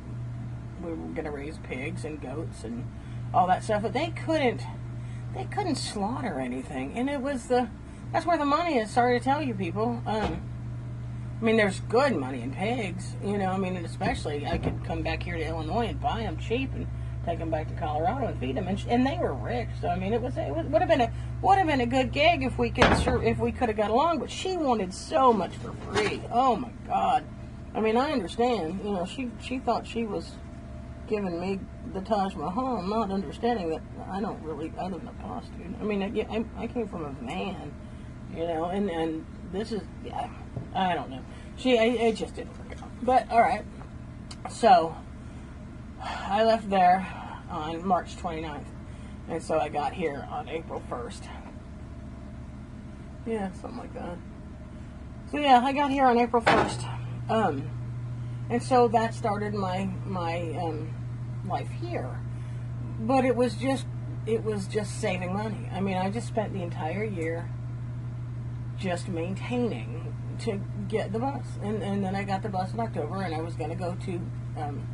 we 0.82 0.92
were 0.92 0.96
going 0.96 1.26
to 1.26 1.32
raise 1.32 1.58
pigs 1.60 2.06
and 2.06 2.22
goats 2.22 2.64
and 2.64 2.86
all 3.34 3.48
that 3.48 3.64
stuff, 3.64 3.82
but 3.82 3.94
they 3.94 4.10
couldn't 4.12 4.62
they 5.34 5.46
couldn't 5.46 5.76
slaughter 5.76 6.40
anything, 6.40 6.94
and 6.94 7.10
it 7.10 7.20
was 7.20 7.48
the 7.48 7.70
that's 8.16 8.26
where 8.26 8.38
the 8.38 8.46
money 8.46 8.78
is. 8.78 8.90
Sorry 8.90 9.20
to 9.20 9.24
tell 9.24 9.42
you, 9.42 9.54
people. 9.54 10.02
Um, 10.06 10.42
I 11.42 11.44
mean, 11.44 11.58
there's 11.58 11.82
good 11.82 12.16
money 12.16 12.44
in 12.44 12.54
pigs, 12.54 13.14
you 13.22 13.38
know. 13.38 13.52
I 13.52 13.58
mean, 13.58 13.76
especially 13.76 14.48
I 14.48 14.58
could 14.58 14.86
come 14.86 15.02
back 15.02 15.22
here 15.22 15.36
to 15.36 15.46
Illinois 15.46 15.88
and 15.88 16.00
buy 16.00 16.22
them 16.22 16.38
cheap 16.38 16.74
and 16.76 16.88
take 17.26 17.40
them 17.40 17.50
back 17.50 17.68
to 17.68 17.74
Colorado 17.74 18.28
and 18.28 18.40
feed 18.40 18.56
them, 18.56 18.70
and, 18.70 18.82
and 18.88 19.06
they 19.06 19.18
were 19.18 19.34
rich. 19.34 19.68
So 19.82 19.90
I 19.90 20.00
mean, 20.00 20.14
it 20.14 20.22
was 20.22 20.38
it 20.38 20.50
would 20.50 20.82
have 20.82 20.88
been 20.88 21.02
a 21.02 21.12
would 21.42 21.58
have 21.58 21.68
been 21.68 21.82
a 21.82 21.86
good 21.86 22.14
gig 22.14 22.44
if 22.44 22.58
we 22.58 22.70
could 22.70 22.86
if 23.26 23.38
we 23.38 23.52
could 23.52 23.68
have 23.68 23.76
got 23.76 23.92
along. 23.92 24.20
But 24.20 24.32
she 24.32 24.56
wanted 24.56 24.94
so 24.94 25.34
much 25.34 25.54
for 25.58 25.74
free. 25.92 26.22
Oh 26.32 26.56
my 26.56 26.72
God! 26.88 27.26
I 27.74 27.82
mean, 27.82 27.98
I 27.98 28.14
understand. 28.14 28.80
You 28.82 28.92
know, 28.92 29.06
she 29.06 29.30
she 29.42 29.60
thought 29.60 29.86
she 29.86 30.06
was 30.06 30.32
giving 31.08 31.38
me 31.38 31.60
the 31.94 32.00
Taj 32.00 32.34
Mahal, 32.34 32.82
not 32.82 33.12
understanding 33.12 33.72
that 33.72 33.82
I 34.10 34.22
don't 34.22 34.42
really 34.42 34.72
I 34.80 34.88
live 34.88 35.02
in 35.02 35.10
a 35.10 35.14
prostitute. 35.22 35.76
I 35.82 35.84
mean, 35.84 36.02
I, 36.02 36.64
I 36.64 36.68
came 36.68 36.88
from 36.88 37.04
a 37.04 37.12
van, 37.12 37.74
you 38.34 38.46
know, 38.48 38.66
and 38.66 38.90
and 38.90 39.26
this 39.52 39.72
is 39.72 39.82
yeah, 40.04 40.30
I 40.74 40.96
don't 40.96 41.10
know. 41.10 41.22
She 41.58 41.78
it, 41.78 42.00
it 42.02 42.16
just 42.16 42.36
didn't 42.36 42.58
work 42.60 42.82
out. 42.82 42.90
But 43.02 43.32
all 43.32 43.42
right, 43.42 43.66
so 44.50 44.96
I 46.02 46.44
left 46.44 46.70
there 46.70 47.08
on 47.50 47.86
March 47.86 48.16
29th, 48.18 48.66
and 49.30 49.42
so 49.42 49.60
I 49.60 49.70
got 49.70 49.94
here 49.94 50.28
on 50.30 50.50
April 50.50 50.82
1st. 50.90 51.28
Yeah, 53.26 53.52
something 53.54 53.80
like 53.80 53.94
that. 53.94 54.18
So 55.32 55.40
yeah, 55.40 55.62
I 55.64 55.74
got 55.74 55.92
here 55.92 56.06
on 56.06 56.18
April 56.18 56.42
1st. 56.42 57.30
Um, 57.30 57.70
and 58.50 58.62
so 58.62 58.88
that 58.90 59.14
started 59.14 59.54
my 59.54 59.90
my 60.06 60.42
um, 60.62 60.94
life 61.48 61.70
here. 61.70 62.20
But 63.00 63.26
it 63.26 63.36
was 63.36 63.56
just 63.56 63.86
it 64.26 64.44
was 64.44 64.68
just 64.68 65.00
saving 65.02 65.34
money. 65.34 65.70
I 65.72 65.82
mean, 65.82 65.98
I 65.98 66.10
just 66.10 66.28
spent 66.28 66.54
the 66.54 66.62
entire 66.62 67.04
year 67.04 67.50
just 68.78 69.08
maintaining 69.08 70.14
to 70.40 70.60
get 70.88 71.14
the 71.14 71.20
bus, 71.20 71.46
and 71.64 71.82
and 71.82 72.04
then 72.04 72.16
I 72.16 72.24
got 72.24 72.44
the 72.44 72.50
bus 72.50 72.74
in 72.74 72.80
October, 72.80 73.22
and 73.22 73.34
I 73.34 73.42
was 73.42 73.56
going 73.56 73.70
to 73.70 73.76
go 73.76 73.96
to 74.06 74.22
um, 74.58 74.88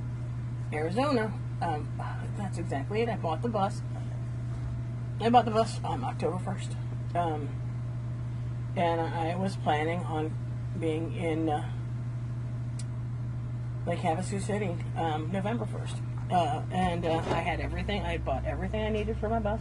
Arizona. 0.71 1.33
Um, 1.61 1.87
that's 2.37 2.57
exactly 2.57 3.01
it. 3.01 3.09
I 3.09 3.15
bought 3.17 3.41
the 3.41 3.49
bus. 3.49 3.81
I 5.19 5.29
bought 5.29 5.45
the 5.45 5.51
bus 5.51 5.79
on 5.83 6.03
October 6.03 6.39
first, 6.39 6.75
um, 7.15 7.49
and 8.75 9.01
I 9.01 9.35
was 9.35 9.55
planning 9.57 9.99
on 10.01 10.33
being 10.79 11.15
in. 11.15 11.49
Uh, 11.49 11.69
Lake 13.85 13.99
Havasu 13.99 14.39
City, 14.39 14.75
um, 14.95 15.31
November 15.31 15.65
1st. 15.65 16.31
Uh, 16.31 16.61
and 16.71 17.05
uh, 17.05 17.21
I 17.29 17.39
had 17.39 17.59
everything. 17.59 18.03
I 18.03 18.13
had 18.13 18.23
bought 18.23 18.45
everything 18.45 18.85
I 18.85 18.89
needed 18.89 19.17
for 19.17 19.27
my 19.27 19.39
bus. 19.39 19.59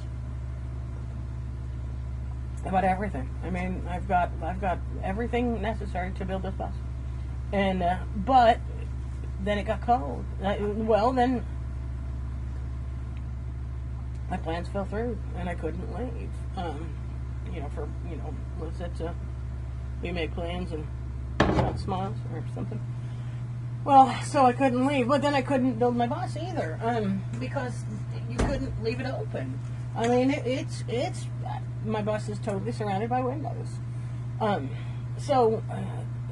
I 2.65 2.71
bought 2.71 2.85
everything. 2.85 3.29
I 3.43 3.51
mean, 3.51 3.87
I've 3.89 4.07
got 4.07 4.31
I've 4.43 4.61
got 4.61 4.79
everything 5.03 5.63
necessary 5.63 6.13
to 6.13 6.25
build 6.25 6.43
this 6.43 6.55
bus. 6.55 6.75
And 7.53 7.83
uh, 7.83 7.99
but 8.17 8.59
then 9.41 9.59
it 9.59 9.65
got 9.65 9.81
cold. 9.83 10.25
I, 10.43 10.59
well, 10.59 11.13
then 11.13 11.45
my 14.29 14.37
plans 14.37 14.69
fell 14.69 14.85
through, 14.85 15.19
and 15.37 15.49
I 15.49 15.55
couldn't 15.55 15.93
leave. 15.99 16.31
Um, 16.57 16.95
you 17.53 17.61
know, 17.61 17.69
for 17.75 17.89
you 18.09 18.17
know, 18.17 18.35
was 18.61 18.81
it 18.81 19.01
uh, 19.01 19.13
we 20.03 20.13
make 20.13 20.35
plans 20.35 20.73
and 20.73 20.87
smiles 21.79 22.17
or 22.33 22.45
something? 22.55 22.81
Well, 23.85 24.15
so 24.25 24.45
I 24.45 24.53
couldn't 24.53 24.87
leave, 24.87 25.09
but 25.09 25.23
then 25.23 25.35
I 25.35 25.41
couldn't 25.41 25.79
build 25.79 25.97
my 25.97 26.07
bus 26.07 26.37
either, 26.37 26.79
um, 26.83 27.23
because 27.39 27.85
you 28.29 28.37
couldn't 28.37 28.83
leave 28.85 29.01
it 29.01 29.07
open. 29.07 29.59
I 29.97 30.09
mean, 30.09 30.31
it, 30.31 30.47
it's 30.47 30.85
it's 30.89 31.27
my 31.85 32.03
bus 32.03 32.29
is 32.29 32.39
totally 32.39 32.73
surrounded 32.73 33.11
by 33.11 33.21
windows. 33.21 33.69
Um, 34.41 34.71
so 35.19 35.63
uh, 35.71 35.81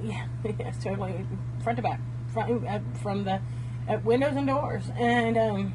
yeah, 0.02 0.26
yes, 0.58 0.82
totally 0.82 1.26
front 1.62 1.76
to 1.76 1.82
back, 1.82 2.00
front 2.32 2.66
uh, 2.66 2.80
from 3.02 3.24
the 3.24 3.40
uh, 3.88 3.98
windows 4.04 4.36
and 4.36 4.46
doors, 4.46 4.84
and 4.96 5.36
um, 5.36 5.72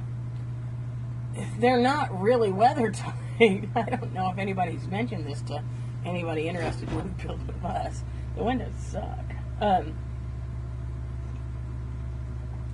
they're 1.59 1.81
not 1.81 2.19
really 2.19 2.51
weather 2.51 2.91
tight. 3.39 3.69
I 3.75 3.81
don't 3.83 4.13
know 4.13 4.31
if 4.31 4.37
anybody's 4.37 4.87
mentioned 4.87 5.25
this 5.25 5.41
to 5.43 5.63
anybody 6.05 6.47
interested 6.47 6.89
in 6.89 7.09
building 7.13 7.49
a 7.49 7.53
bus. 7.53 8.03
The 8.35 8.43
windows 8.43 8.73
suck. 8.77 9.19
Um, 9.59 9.95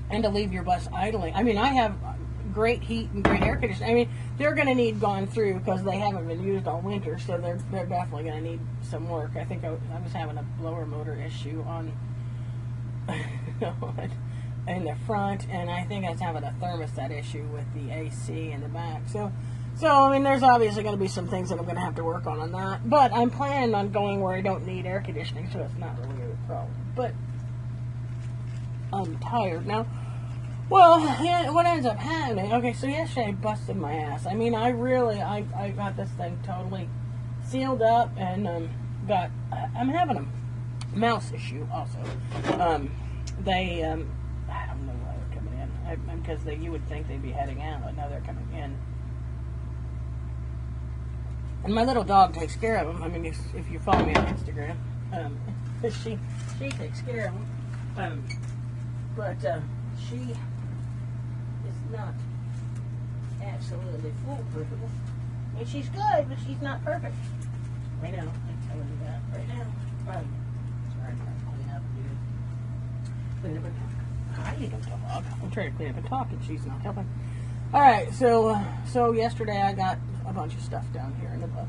and 0.09 0.23
to 0.23 0.29
leave 0.29 0.51
your 0.51 0.63
bus 0.63 0.87
idling. 0.93 1.35
I 1.35 1.43
mean, 1.43 1.57
I 1.57 1.67
have 1.67 1.95
great 2.53 2.83
heat 2.83 3.09
and 3.11 3.23
great 3.23 3.41
air 3.41 3.55
conditioning. 3.55 3.89
I 3.89 3.93
mean, 3.93 4.09
they're 4.37 4.53
going 4.53 4.67
to 4.67 4.75
need 4.75 4.99
gone 4.99 5.27
through 5.27 5.59
because 5.59 5.83
they 5.83 5.97
haven't 5.97 6.27
been 6.27 6.43
used 6.43 6.67
all 6.67 6.81
winter, 6.81 7.17
so 7.19 7.37
they're 7.37 7.59
they're 7.71 7.85
definitely 7.85 8.23
going 8.23 8.43
to 8.43 8.49
need 8.49 8.59
some 8.83 9.09
work. 9.09 9.31
I 9.35 9.45
think 9.45 9.63
I, 9.63 9.67
I 9.67 9.99
was 10.01 10.11
having 10.13 10.37
a 10.37 10.43
blower 10.59 10.85
motor 10.85 11.15
issue 11.15 11.63
on 11.67 11.91
in 14.67 14.85
the 14.85 14.95
front, 15.05 15.47
and 15.49 15.69
I 15.69 15.83
think 15.83 16.05
I 16.05 16.11
was 16.11 16.19
having 16.19 16.43
a 16.43 16.55
thermostat 16.61 17.11
issue 17.11 17.43
with 17.53 17.65
the 17.73 17.91
AC 17.91 18.51
in 18.51 18.61
the 18.61 18.69
back. 18.69 19.03
So. 19.09 19.31
So, 19.75 19.87
I 19.87 20.11
mean, 20.11 20.23
there's 20.23 20.43
obviously 20.43 20.83
going 20.83 20.95
to 20.95 20.99
be 21.01 21.07
some 21.07 21.29
things 21.29 21.49
that 21.49 21.57
I'm 21.57 21.63
going 21.63 21.77
to 21.77 21.81
have 21.81 21.95
to 21.95 22.03
work 22.03 22.27
on 22.27 22.41
on 22.41 22.51
that. 22.51 22.89
But 22.89 23.13
I'm 23.13 23.29
planning 23.29 23.73
on 23.73 23.91
going 23.93 24.19
where 24.19 24.35
I 24.35 24.41
don't 24.41 24.65
need 24.65 24.85
air 24.85 24.99
conditioning, 24.99 25.49
so 25.53 25.59
it's 25.59 25.77
not 25.77 25.97
really 25.99 26.21
a 26.33 26.47
problem. 26.47 26.73
But 26.97 27.13
I'm 28.91 29.17
tired 29.19 29.65
now. 29.65 29.85
Well, 30.69 30.99
what 31.51 31.65
ends 31.65 31.87
up 31.87 31.97
happening? 31.97 32.53
Okay, 32.53 32.73
so 32.73 32.85
yesterday 32.85 33.29
I 33.29 33.31
busted 33.31 33.75
my 33.75 33.91
ass. 33.91 34.27
I 34.27 34.35
mean, 34.35 34.53
I 34.53 34.69
really, 34.69 35.19
I, 35.19 35.43
I 35.57 35.69
got 35.69 35.97
this 35.97 36.09
thing 36.11 36.39
totally 36.45 36.87
sealed 37.43 37.81
up 37.81 38.11
and 38.17 38.47
um, 38.47 38.69
got. 39.07 39.31
I'm 39.51 39.89
having 39.89 40.17
a 40.17 40.95
mouse 40.95 41.31
issue 41.31 41.65
also. 41.73 41.97
Um, 42.59 42.91
they, 43.39 43.83
um, 43.83 44.11
I 44.47 44.67
don't 44.67 44.85
know 44.85 44.93
why 44.93 45.15
they're 45.17 45.37
coming 45.37 45.59
in 45.59 46.21
because 46.21 46.61
you 46.61 46.71
would 46.71 46.87
think 46.87 47.07
they'd 47.07 47.21
be 47.21 47.31
heading 47.31 47.63
out, 47.63 47.83
but 47.83 47.95
now 47.95 48.07
they're 48.07 48.21
coming 48.21 48.47
in. 48.53 48.77
And 51.63 51.73
my 51.73 51.83
little 51.83 52.03
dog 52.03 52.35
takes 52.35 52.55
care 52.55 52.77
of 52.77 52.87
them. 52.87 53.01
I 53.01 53.07
mean, 53.07 53.25
if, 53.25 53.39
if 53.55 53.71
you 53.71 53.79
follow 53.79 54.05
me 54.05 54.13
on 54.13 54.27
Instagram, 54.27 54.75
um, 55.13 55.35
she 56.03 56.19
she 56.59 56.69
takes 56.69 57.01
care 57.01 57.29
of 57.29 57.33
them. 57.33 57.47
Um, 57.97 58.23
but 59.15 59.43
uh, 59.43 59.59
she 60.07 60.35
not 61.91 62.13
absolutely 63.43 64.11
foolproof. 64.25 64.67
I 65.53 65.57
mean, 65.57 65.67
she's 65.67 65.89
good, 65.89 66.29
but 66.29 66.37
she's 66.45 66.61
not 66.61 66.83
perfect. 66.83 67.15
I 68.03 68.11
know. 68.11 68.19
I'm 68.19 68.67
telling 68.67 68.87
you 68.87 69.05
that 69.05 69.21
right 69.33 69.47
now. 69.47 69.65
Sorry, 70.05 70.23
I'm 71.07 71.75
up, 71.75 71.81
dude. 71.95 73.41
Clean 73.41 73.57
up 73.57 73.63
and 73.65 73.75
talk. 73.75 74.45
I 74.45 74.59
need 74.59 74.71
to 74.71 74.89
talk. 74.89 75.23
I'm 75.43 75.51
trying 75.51 75.71
to 75.71 75.77
clean 75.77 75.89
up 75.89 75.97
and 75.97 76.07
talk, 76.07 76.31
and 76.31 76.43
she's 76.45 76.65
not 76.65 76.81
helping. 76.81 77.09
All 77.73 77.81
right, 77.81 78.13
so 78.13 78.49
uh, 78.49 78.63
so 78.87 79.11
yesterday 79.11 79.61
I 79.61 79.73
got 79.73 79.97
a 80.25 80.33
bunch 80.33 80.53
of 80.55 80.61
stuff 80.61 80.85
down 80.93 81.13
here 81.19 81.29
in 81.29 81.41
the 81.41 81.47
book. 81.47 81.67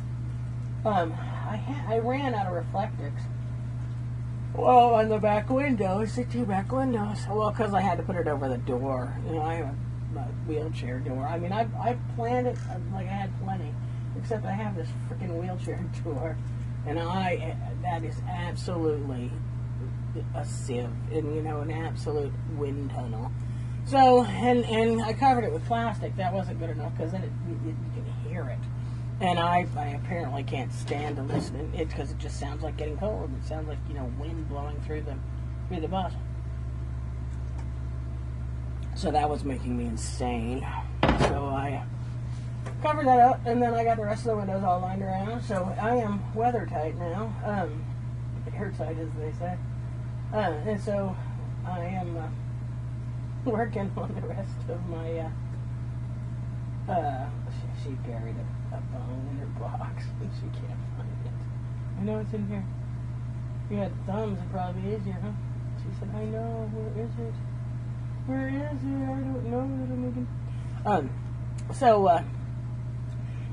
Um, 0.84 1.12
I 1.12 1.60
I 1.88 1.98
ran 1.98 2.34
out 2.34 2.46
of 2.46 2.64
reflectix 2.64 3.12
well, 4.54 4.94
on 4.94 5.08
the 5.08 5.18
back 5.18 5.48
windows, 5.48 6.16
the 6.16 6.24
two 6.24 6.44
back 6.44 6.72
windows. 6.72 7.18
Well, 7.28 7.50
because 7.50 7.72
I 7.72 7.80
had 7.80 7.98
to 7.98 8.02
put 8.02 8.16
it 8.16 8.26
over 8.26 8.48
the 8.48 8.58
door. 8.58 9.16
You 9.26 9.34
know, 9.34 9.42
I 9.42 9.54
have 9.54 9.66
a, 9.66 9.74
a 10.16 10.22
wheelchair 10.48 10.98
door. 11.00 11.26
I 11.26 11.38
mean, 11.38 11.52
I 11.52 11.68
I 11.80 11.96
planned 12.16 12.46
it 12.46 12.56
uh, 12.70 12.78
like 12.92 13.06
I 13.06 13.12
had 13.12 13.42
plenty, 13.42 13.72
except 14.18 14.44
I 14.44 14.52
have 14.52 14.76
this 14.76 14.88
freaking 15.08 15.40
wheelchair 15.40 15.84
door, 16.04 16.36
and 16.86 16.98
I 16.98 17.56
that 17.82 18.04
is 18.04 18.16
absolutely 18.28 19.30
a 20.34 20.44
sieve, 20.44 20.90
and 21.12 21.34
you 21.34 21.42
know, 21.42 21.60
an 21.60 21.70
absolute 21.70 22.32
wind 22.56 22.90
tunnel. 22.90 23.30
So, 23.86 24.24
and 24.24 24.64
and 24.64 25.02
I 25.02 25.12
covered 25.12 25.44
it 25.44 25.52
with 25.52 25.64
plastic. 25.66 26.16
That 26.16 26.32
wasn't 26.32 26.60
good 26.60 26.70
enough 26.70 26.96
because 26.96 27.12
then 27.12 27.22
it, 27.22 27.30
you, 27.48 27.58
you 27.66 27.76
can 27.94 28.04
hear 28.28 28.44
it. 28.44 28.58
And 29.20 29.38
I, 29.38 29.66
I 29.76 29.88
apparently 29.88 30.42
can't 30.42 30.72
stand 30.72 31.16
to 31.16 31.22
listen 31.22 31.72
to 31.72 31.78
it 31.78 31.88
because 31.88 32.10
it 32.10 32.18
just 32.18 32.40
sounds 32.40 32.62
like 32.62 32.78
getting 32.78 32.96
cold. 32.96 33.30
It 33.38 33.46
sounds 33.46 33.68
like 33.68 33.78
you 33.88 33.94
know 33.94 34.10
wind 34.18 34.48
blowing 34.48 34.80
through 34.82 35.02
the 35.02 35.16
through 35.68 35.80
the 35.80 35.88
bus. 35.88 36.12
So 39.00 39.10
that 39.10 39.30
was 39.30 39.44
making 39.44 39.78
me 39.78 39.86
insane. 39.86 40.60
So 41.20 41.46
I 41.46 41.82
covered 42.82 43.06
that 43.06 43.18
up, 43.18 43.40
and 43.46 43.62
then 43.62 43.72
I 43.72 43.82
got 43.82 43.96
the 43.96 44.04
rest 44.04 44.26
of 44.26 44.32
the 44.32 44.36
windows 44.36 44.62
all 44.62 44.78
lined 44.78 45.02
around. 45.02 45.42
So 45.42 45.74
I 45.80 45.96
am 45.96 46.20
weather 46.34 46.68
tight 46.70 46.98
now, 46.98 47.34
um, 47.46 47.82
airtight 48.54 48.98
as 48.98 49.08
they 49.18 49.32
say. 49.38 49.56
Uh, 50.34 50.52
and 50.66 50.78
so 50.78 51.16
I 51.66 51.80
am 51.80 52.14
uh, 52.14 52.28
working 53.50 53.90
on 53.96 54.14
the 54.20 54.28
rest 54.28 54.68
of 54.68 54.86
my. 54.90 55.30
Uh, 56.86 56.92
uh, 56.92 57.26
she, 57.48 57.84
she 57.84 57.90
buried 58.04 58.36
it 58.36 58.46
a 58.70 58.80
bone 58.92 59.28
in 59.30 59.38
her 59.38 59.46
box 59.58 60.04
and 60.20 60.30
she 60.34 60.42
can't 60.60 60.78
find 60.98 61.08
it. 61.24 61.32
I 61.98 62.02
know 62.02 62.18
it's 62.18 62.34
in 62.34 62.46
here. 62.48 62.64
If 63.64 63.72
you 63.72 63.78
had 63.78 63.92
thumbs, 64.04 64.36
it'd 64.36 64.52
probably 64.52 64.82
be 64.82 64.88
easier, 64.88 65.16
huh? 65.22 65.32
She 65.78 65.88
said, 65.98 66.10
I 66.14 66.24
know. 66.26 66.68
Where 66.74 67.02
is 67.02 67.10
it? 67.18 67.34
Where 68.30 68.46
is 68.46 68.54
it? 68.54 68.62
I 68.86 69.18
don't 69.18 70.24
know. 70.24 70.26
Um, 70.86 71.10
so, 71.74 72.06
uh, 72.06 72.22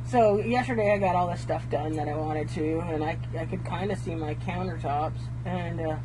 so 0.06 0.38
yesterday 0.38 0.94
I 0.94 1.00
got 1.00 1.16
all 1.16 1.28
the 1.28 1.36
stuff 1.36 1.68
done 1.72 1.94
that 1.94 2.08
I 2.08 2.16
wanted 2.16 2.48
to, 2.50 2.80
and 2.82 3.04
I, 3.04 3.18
I 3.36 3.46
could 3.46 3.66
kind 3.66 3.92
of 3.92 3.98
see 3.98 4.14
my 4.14 4.36
countertops. 4.36 5.18
And 5.46 5.82
uh, 5.82 5.98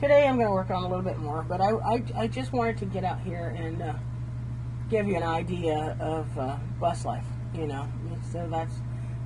today 0.00 0.26
I'm 0.26 0.34
going 0.34 0.48
to 0.48 0.52
work 0.52 0.70
on 0.70 0.82
a 0.82 0.88
little 0.88 1.04
bit 1.04 1.18
more, 1.18 1.44
but 1.44 1.60
I, 1.60 1.70
I, 1.70 2.02
I 2.16 2.26
just 2.26 2.52
wanted 2.52 2.78
to 2.78 2.86
get 2.86 3.04
out 3.04 3.20
here 3.20 3.54
and 3.56 3.80
uh, 3.80 3.94
give 4.90 5.06
you 5.06 5.14
an 5.14 5.22
idea 5.22 5.96
of 6.00 6.36
uh, 6.36 6.56
bus 6.80 7.04
life, 7.04 7.26
you 7.54 7.68
know. 7.68 7.86
So 8.32 8.48
that's 8.50 8.74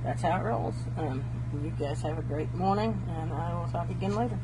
that's 0.03 0.21
how 0.21 0.39
it 0.39 0.43
rolls. 0.43 0.75
Um, 0.97 1.23
you 1.63 1.71
guys 1.71 2.03
have 2.03 2.19
a 2.19 2.23
great 2.23 2.53
morning, 2.53 3.01
and 3.17 3.33
I 3.33 3.59
will 3.59 3.71
talk 3.71 3.89
again 3.89 4.15
later. 4.15 4.37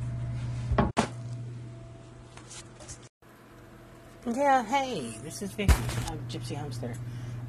Yeah, 4.35 4.63
hey, 4.63 5.17
this 5.23 5.41
is 5.41 5.51
Vicky. 5.53 5.73
I'm 6.07 6.19
Gypsy 6.29 6.55
Homesteader. 6.55 6.93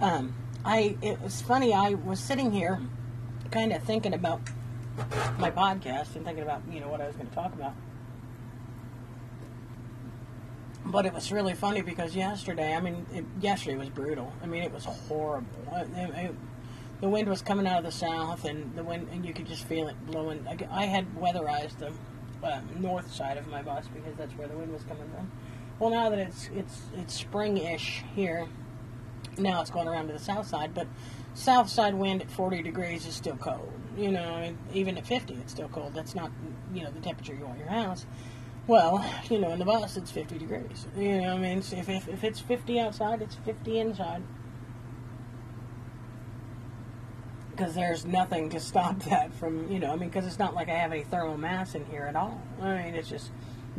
Um, 0.00 0.34
I 0.64 0.96
it 1.02 1.20
was 1.20 1.42
funny. 1.42 1.74
I 1.74 1.90
was 1.90 2.18
sitting 2.18 2.52
here, 2.52 2.80
kind 3.50 3.72
of 3.72 3.82
thinking 3.82 4.14
about 4.14 4.40
my 5.38 5.50
podcast 5.50 6.16
and 6.16 6.24
thinking 6.24 6.42
about 6.42 6.62
you 6.70 6.80
know 6.80 6.88
what 6.88 7.02
I 7.02 7.06
was 7.06 7.16
going 7.16 7.28
to 7.28 7.34
talk 7.34 7.52
about. 7.52 7.74
But 10.86 11.04
it 11.04 11.12
was 11.12 11.30
really 11.30 11.52
funny 11.52 11.82
because 11.82 12.16
yesterday, 12.16 12.74
I 12.74 12.80
mean, 12.80 13.04
it, 13.12 13.26
yesterday 13.42 13.76
was 13.76 13.90
brutal. 13.90 14.32
I 14.42 14.46
mean, 14.46 14.62
it 14.62 14.72
was 14.72 14.86
horrible. 14.86 15.48
It, 15.72 16.10
it, 16.16 16.34
the 17.02 17.08
wind 17.10 17.28
was 17.28 17.42
coming 17.42 17.66
out 17.66 17.78
of 17.78 17.84
the 17.84 17.92
south, 17.92 18.46
and 18.46 18.74
the 18.74 18.84
wind, 18.84 19.08
and 19.12 19.26
you 19.26 19.34
could 19.34 19.46
just 19.46 19.64
feel 19.64 19.88
it 19.88 20.06
blowing. 20.06 20.46
I, 20.48 20.84
I 20.84 20.84
had 20.86 21.06
weatherized 21.16 21.78
the 21.78 21.92
uh, 22.42 22.60
north 22.78 23.12
side 23.12 23.36
of 23.36 23.48
my 23.48 23.60
bus 23.60 23.84
because 23.92 24.16
that's 24.16 24.32
where 24.32 24.48
the 24.48 24.56
wind 24.56 24.72
was 24.72 24.82
coming 24.84 25.10
from. 25.14 25.30
Well, 25.80 25.90
now 25.90 26.10
that 26.10 26.18
it's 26.18 26.50
it's 26.54 26.82
it's 26.96 27.14
spring-ish 27.14 28.04
here, 28.14 28.46
now 29.38 29.62
it's 29.62 29.70
going 29.70 29.88
around 29.88 30.06
to 30.08 30.12
the 30.12 30.18
south 30.18 30.46
side, 30.46 30.74
but 30.74 30.86
south 31.34 31.68
side 31.68 31.94
wind 31.94 32.22
at 32.22 32.30
40 32.30 32.62
degrees 32.62 33.06
is 33.06 33.14
still 33.14 33.36
cold. 33.36 33.72
You 33.96 34.12
know, 34.12 34.54
even 34.72 34.96
at 34.98 35.06
50, 35.06 35.34
it's 35.34 35.52
still 35.52 35.68
cold. 35.68 35.94
That's 35.94 36.14
not 36.14 36.30
you 36.72 36.84
know 36.84 36.90
the 36.90 37.00
temperature 37.00 37.34
you 37.34 37.44
want 37.46 37.58
your 37.58 37.68
house. 37.68 38.06
Well, 38.66 39.04
you 39.30 39.38
know, 39.38 39.50
in 39.50 39.58
the 39.58 39.64
bus 39.64 39.96
it's 39.96 40.12
50 40.12 40.38
degrees. 40.38 40.86
You 40.96 41.22
know, 41.22 41.34
I 41.34 41.38
mean, 41.38 41.58
if, 41.58 41.88
if, 41.88 42.08
if 42.08 42.24
it's 42.24 42.38
50 42.38 42.78
outside, 42.78 43.22
it's 43.22 43.34
50 43.36 43.78
inside. 43.80 44.22
because 47.60 47.74
there's 47.74 48.06
nothing 48.06 48.48
to 48.48 48.58
stop 48.58 48.98
that 49.04 49.32
from, 49.34 49.70
you 49.70 49.78
know, 49.78 49.92
I 49.92 49.96
mean, 49.96 50.08
because 50.08 50.26
it's 50.26 50.38
not 50.38 50.54
like 50.54 50.68
I 50.68 50.76
have 50.76 50.92
any 50.92 51.02
thermal 51.02 51.36
mass 51.36 51.74
in 51.74 51.84
here 51.86 52.04
at 52.04 52.16
all. 52.16 52.40
I 52.60 52.82
mean, 52.82 52.94
it's 52.94 53.08
just, 53.08 53.30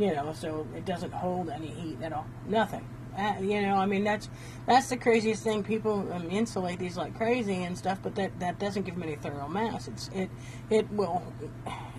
you 0.01 0.15
know, 0.15 0.33
so 0.33 0.65
it 0.75 0.83
doesn't 0.83 1.13
hold 1.13 1.49
any 1.49 1.67
heat 1.67 2.01
at 2.01 2.11
all. 2.11 2.25
Nothing. 2.47 2.83
Uh, 3.15 3.35
you 3.39 3.61
know, 3.61 3.75
I 3.75 3.85
mean, 3.85 4.03
that's 4.03 4.29
that's 4.65 4.89
the 4.89 4.97
craziest 4.97 5.43
thing. 5.43 5.63
People 5.63 6.11
um, 6.11 6.29
insulate 6.31 6.79
these 6.79 6.97
like 6.97 7.15
crazy 7.15 7.63
and 7.63 7.77
stuff, 7.77 7.99
but 8.01 8.15
that 8.15 8.39
that 8.39 8.57
doesn't 8.57 8.83
give 8.83 8.95
them 8.95 9.03
any 9.03 9.15
thermal 9.15 9.47
mass. 9.47 9.87
It's 9.87 10.09
it 10.13 10.29
it 10.71 10.91
will, 10.91 11.21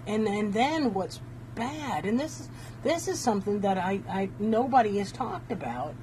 and 0.06 0.26
and 0.26 0.52
then 0.52 0.92
what's 0.94 1.20
bad, 1.54 2.06
and 2.06 2.18
this 2.18 2.40
is 2.40 2.48
this 2.82 3.06
is 3.06 3.20
something 3.20 3.60
that 3.60 3.78
I 3.78 4.00
I 4.08 4.30
nobody 4.40 4.98
has 4.98 5.12
talked 5.12 5.52
about. 5.52 5.94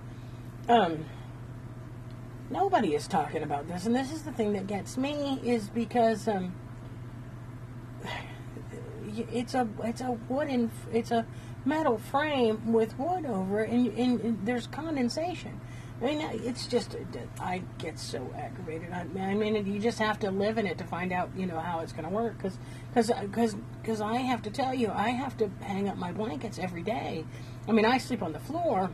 Um, 0.70 1.04
nobody 2.50 2.96
is 2.96 3.08
talking 3.08 3.44
about 3.44 3.68
this, 3.68 3.88
and 3.88 3.96
this 3.96 4.12
is 4.14 4.22
the 4.24 4.32
thing 4.32 4.54
that 4.54 4.68
gets 4.68 4.96
me 4.96 5.40
is 5.44 5.68
because 5.70 6.30
um, 6.30 6.54
it's 9.32 9.54
a 9.54 9.68
it's 9.84 10.02
a 10.02 10.12
wooden 10.28 10.72
it's 10.92 11.12
a 11.12 11.26
metal 11.66 11.98
frame 11.98 12.72
with 12.72 12.98
wood 12.98 13.26
over 13.26 13.62
it, 13.62 13.70
and, 13.70 13.88
and, 13.98 14.22
and 14.22 14.46
there's 14.46 14.68
condensation. 14.68 15.60
I 16.02 16.06
mean, 16.06 16.22
it's 16.46 16.66
just 16.66 16.96
I 17.42 17.62
get 17.78 18.00
so 18.00 18.34
aggravated. 18.38 18.94
I, 18.94 19.02
I 19.20 19.34
mean, 19.34 19.66
you 19.66 19.82
just 19.82 20.00
have 20.00 20.18
to 20.20 20.32
live 20.32 20.58
in 20.58 20.66
it 20.66 20.78
to 20.78 20.86
find 20.86 21.12
out, 21.12 21.30
you 21.36 21.46
know, 21.46 21.60
how 21.60 21.82
it's 21.82 21.92
going 21.92 22.06
to 22.06 22.10
work. 22.10 22.38
Because, 22.38 22.58
because, 22.88 23.12
because, 23.22 23.56
because 23.82 24.00
I 24.00 24.16
have 24.16 24.42
to 24.44 24.50
tell 24.50 24.74
you, 24.74 24.90
I 24.96 25.10
have 25.10 25.36
to 25.40 25.52
hang 25.60 25.90
up 25.90 25.98
my 25.98 26.14
blankets 26.14 26.58
every 26.58 26.84
day. 26.84 27.26
I 27.68 27.74
mean, 27.74 27.84
I 27.84 27.98
sleep 27.98 28.24
on 28.24 28.32
the 28.32 28.40
floor 28.40 28.90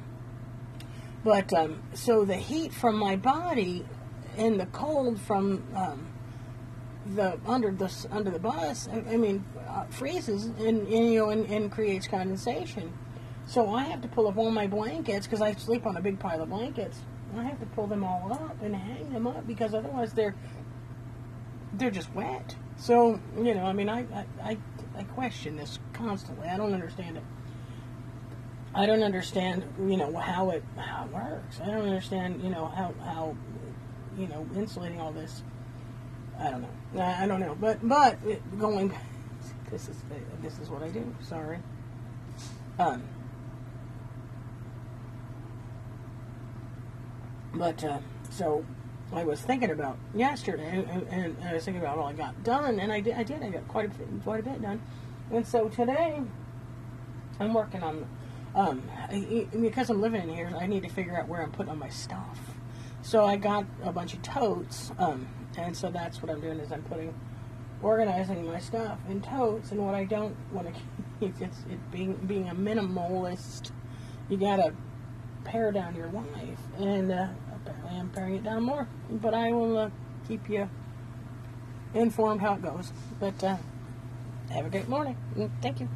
but 1.26 1.52
um, 1.54 1.82
so 1.96 2.24
the 2.24 2.36
heat 2.36 2.72
from 2.72 2.98
my 2.98 3.16
body 3.16 3.84
and 4.38 4.60
the 4.60 4.68
cold 4.68 5.20
from 5.20 5.64
um, 5.76 6.06
the 7.14 7.38
under 7.46 7.72
the 7.72 7.92
under 8.12 8.32
the 8.32 8.40
bus, 8.40 8.88
I, 8.92 9.14
I 9.14 9.18
mean, 9.18 9.44
uh, 9.68 9.86
freezes 9.86 10.46
and, 10.46 10.88
and, 10.88 10.90
you 10.90 11.20
know 11.20 11.30
and, 11.30 11.46
and, 11.50 11.72
creates 11.72 12.08
condensation. 12.08 12.92
So 13.46 13.74
I 13.74 13.84
have 13.84 14.02
to 14.02 14.08
pull 14.08 14.28
up 14.28 14.38
all 14.38 14.50
my 14.50 14.66
blankets 14.66 15.28
because 15.28 15.42
I 15.42 15.54
sleep 15.54 15.86
on 15.86 15.98
a 15.98 16.02
big 16.02 16.20
pile 16.20 16.42
of 16.42 16.50
blankets. 16.50 17.00
I 17.38 17.44
have 17.44 17.60
to 17.60 17.66
pull 17.68 17.88
them 17.88 18.04
all 18.04 18.34
up 18.34 18.62
and 18.62 18.76
hang 18.76 19.12
them 19.12 19.28
up 19.28 19.46
because 19.46 19.74
otherwise 19.74 20.14
they're 20.14 20.36
they're 21.74 21.92
just 21.92 22.14
wet. 22.16 22.56
So 22.78 23.20
you 23.38 23.54
know, 23.54 23.66
I 23.66 23.74
mean, 23.74 23.90
I 23.90 24.00
I, 24.00 24.26
I, 24.44 24.58
I 24.98 25.04
question 25.04 25.58
this 25.58 25.80
constantly. 25.94 26.48
I 26.48 26.58
don't 26.58 26.74
understand 26.74 27.18
it. 27.18 27.24
I 28.74 28.86
don't 28.86 29.04
understand, 29.04 29.64
you 29.80 29.96
know, 29.96 30.14
how 30.18 30.50
it 30.50 30.64
how 30.76 31.06
it 31.06 31.12
works. 31.14 31.62
I 31.62 31.68
don't 31.68 31.86
understand, 31.86 32.44
you 32.44 32.50
know, 32.50 32.66
how 32.66 32.94
how 33.04 33.36
you 34.18 34.28
know 34.28 34.46
insulating 34.56 35.00
all 35.00 35.12
this. 35.12 35.44
I 36.40 36.52
don't 36.52 36.62
know. 36.62 37.02
I, 37.02 37.24
I 37.24 37.28
don't 37.28 37.40
know. 37.40 37.56
But 37.60 37.88
but 37.88 38.18
it, 38.26 38.60
going, 38.60 38.94
this 39.72 39.88
is 39.90 39.98
this 40.42 40.60
is 40.60 40.70
what 40.70 40.84
I 40.84 40.90
do. 40.90 41.16
Sorry. 41.22 41.60
Um. 42.80 43.04
But 47.54 47.84
uh, 47.84 48.00
so 48.32 48.66
I 49.14 49.24
was 49.24 49.40
thinking 49.40 49.72
about 49.72 49.98
yesterday, 50.14 50.86
and, 50.90 51.08
and, 51.08 51.38
I 51.46 51.54
was 51.54 51.64
thinking 51.64 51.82
about 51.82 51.98
all 51.98 52.08
I 52.08 52.14
got 52.14 52.44
done, 52.44 52.80
and 52.80 52.92
I 52.92 53.00
did. 53.00 53.16
I 53.16 53.24
did. 53.24 53.42
I 53.42 53.50
got 53.50 53.68
quite 53.70 53.86
a 53.86 53.90
bit, 53.90 54.08
quite 54.24 54.42
a 54.42 54.44
bit 54.44 54.62
done, 54.62 54.82
and 55.32 55.48
so 55.48 55.70
today 55.70 56.22
I'm 57.40 57.54
working 57.54 57.82
on 57.82 58.06
um, 58.56 58.82
because 59.62 59.90
I'm 59.90 60.02
living 60.02 60.22
in 60.22 60.30
here, 60.30 60.52
I 60.58 60.66
need 60.66 60.84
to 60.84 60.90
figure 60.90 61.18
out 61.18 61.28
where 61.28 61.42
I'm 61.42 61.52
putting 61.52 61.70
all 61.70 61.76
my 61.76 61.90
stuff. 61.90 62.40
So 63.02 63.26
I 63.26 63.36
got 63.36 63.66
a 63.84 63.92
bunch 63.92 64.14
of 64.14 64.22
totes, 64.24 64.92
um, 64.98 65.28
and 65.58 65.76
so 65.76 65.90
that's 65.90 66.22
what 66.22 66.32
I'm 66.32 66.42
doing 66.42 66.60
is 66.60 66.72
I'm 66.72 66.84
putting, 66.84 67.14
organizing 67.82 68.46
my 68.48 68.60
stuff 68.60 68.98
in 69.10 69.22
totes. 69.22 69.72
And 69.72 69.86
what 69.86 69.96
I 69.96 70.06
don't 70.06 70.36
want 70.52 70.68
to 70.68 70.74
keep 71.20 71.42
it's 71.42 71.60
it 71.70 71.92
being 71.92 72.14
being 72.14 72.50
a 72.50 72.56
minimalist. 72.56 73.72
You 74.30 74.38
gotta 74.38 74.74
pare 75.44 75.72
down 75.72 75.96
your 75.96 76.08
life, 76.08 76.60
and 76.80 77.12
uh, 77.12 77.28
apparently 77.54 78.00
I'm 78.00 78.10
paring 78.10 78.36
it 78.36 78.44
down 78.44 78.64
more. 78.64 78.88
But 79.10 79.34
I 79.34 79.52
will 79.52 79.78
uh, 79.78 79.90
keep 80.28 80.50
you 80.50 80.70
informed 81.94 82.42
how 82.42 82.56
it 82.56 82.62
goes. 82.62 82.92
But 83.20 83.44
uh, 83.44 83.58
have 84.52 84.66
a 84.66 84.70
great 84.70 84.90
morning. 84.90 85.18
Thank 85.62 85.80
you. 85.80 85.90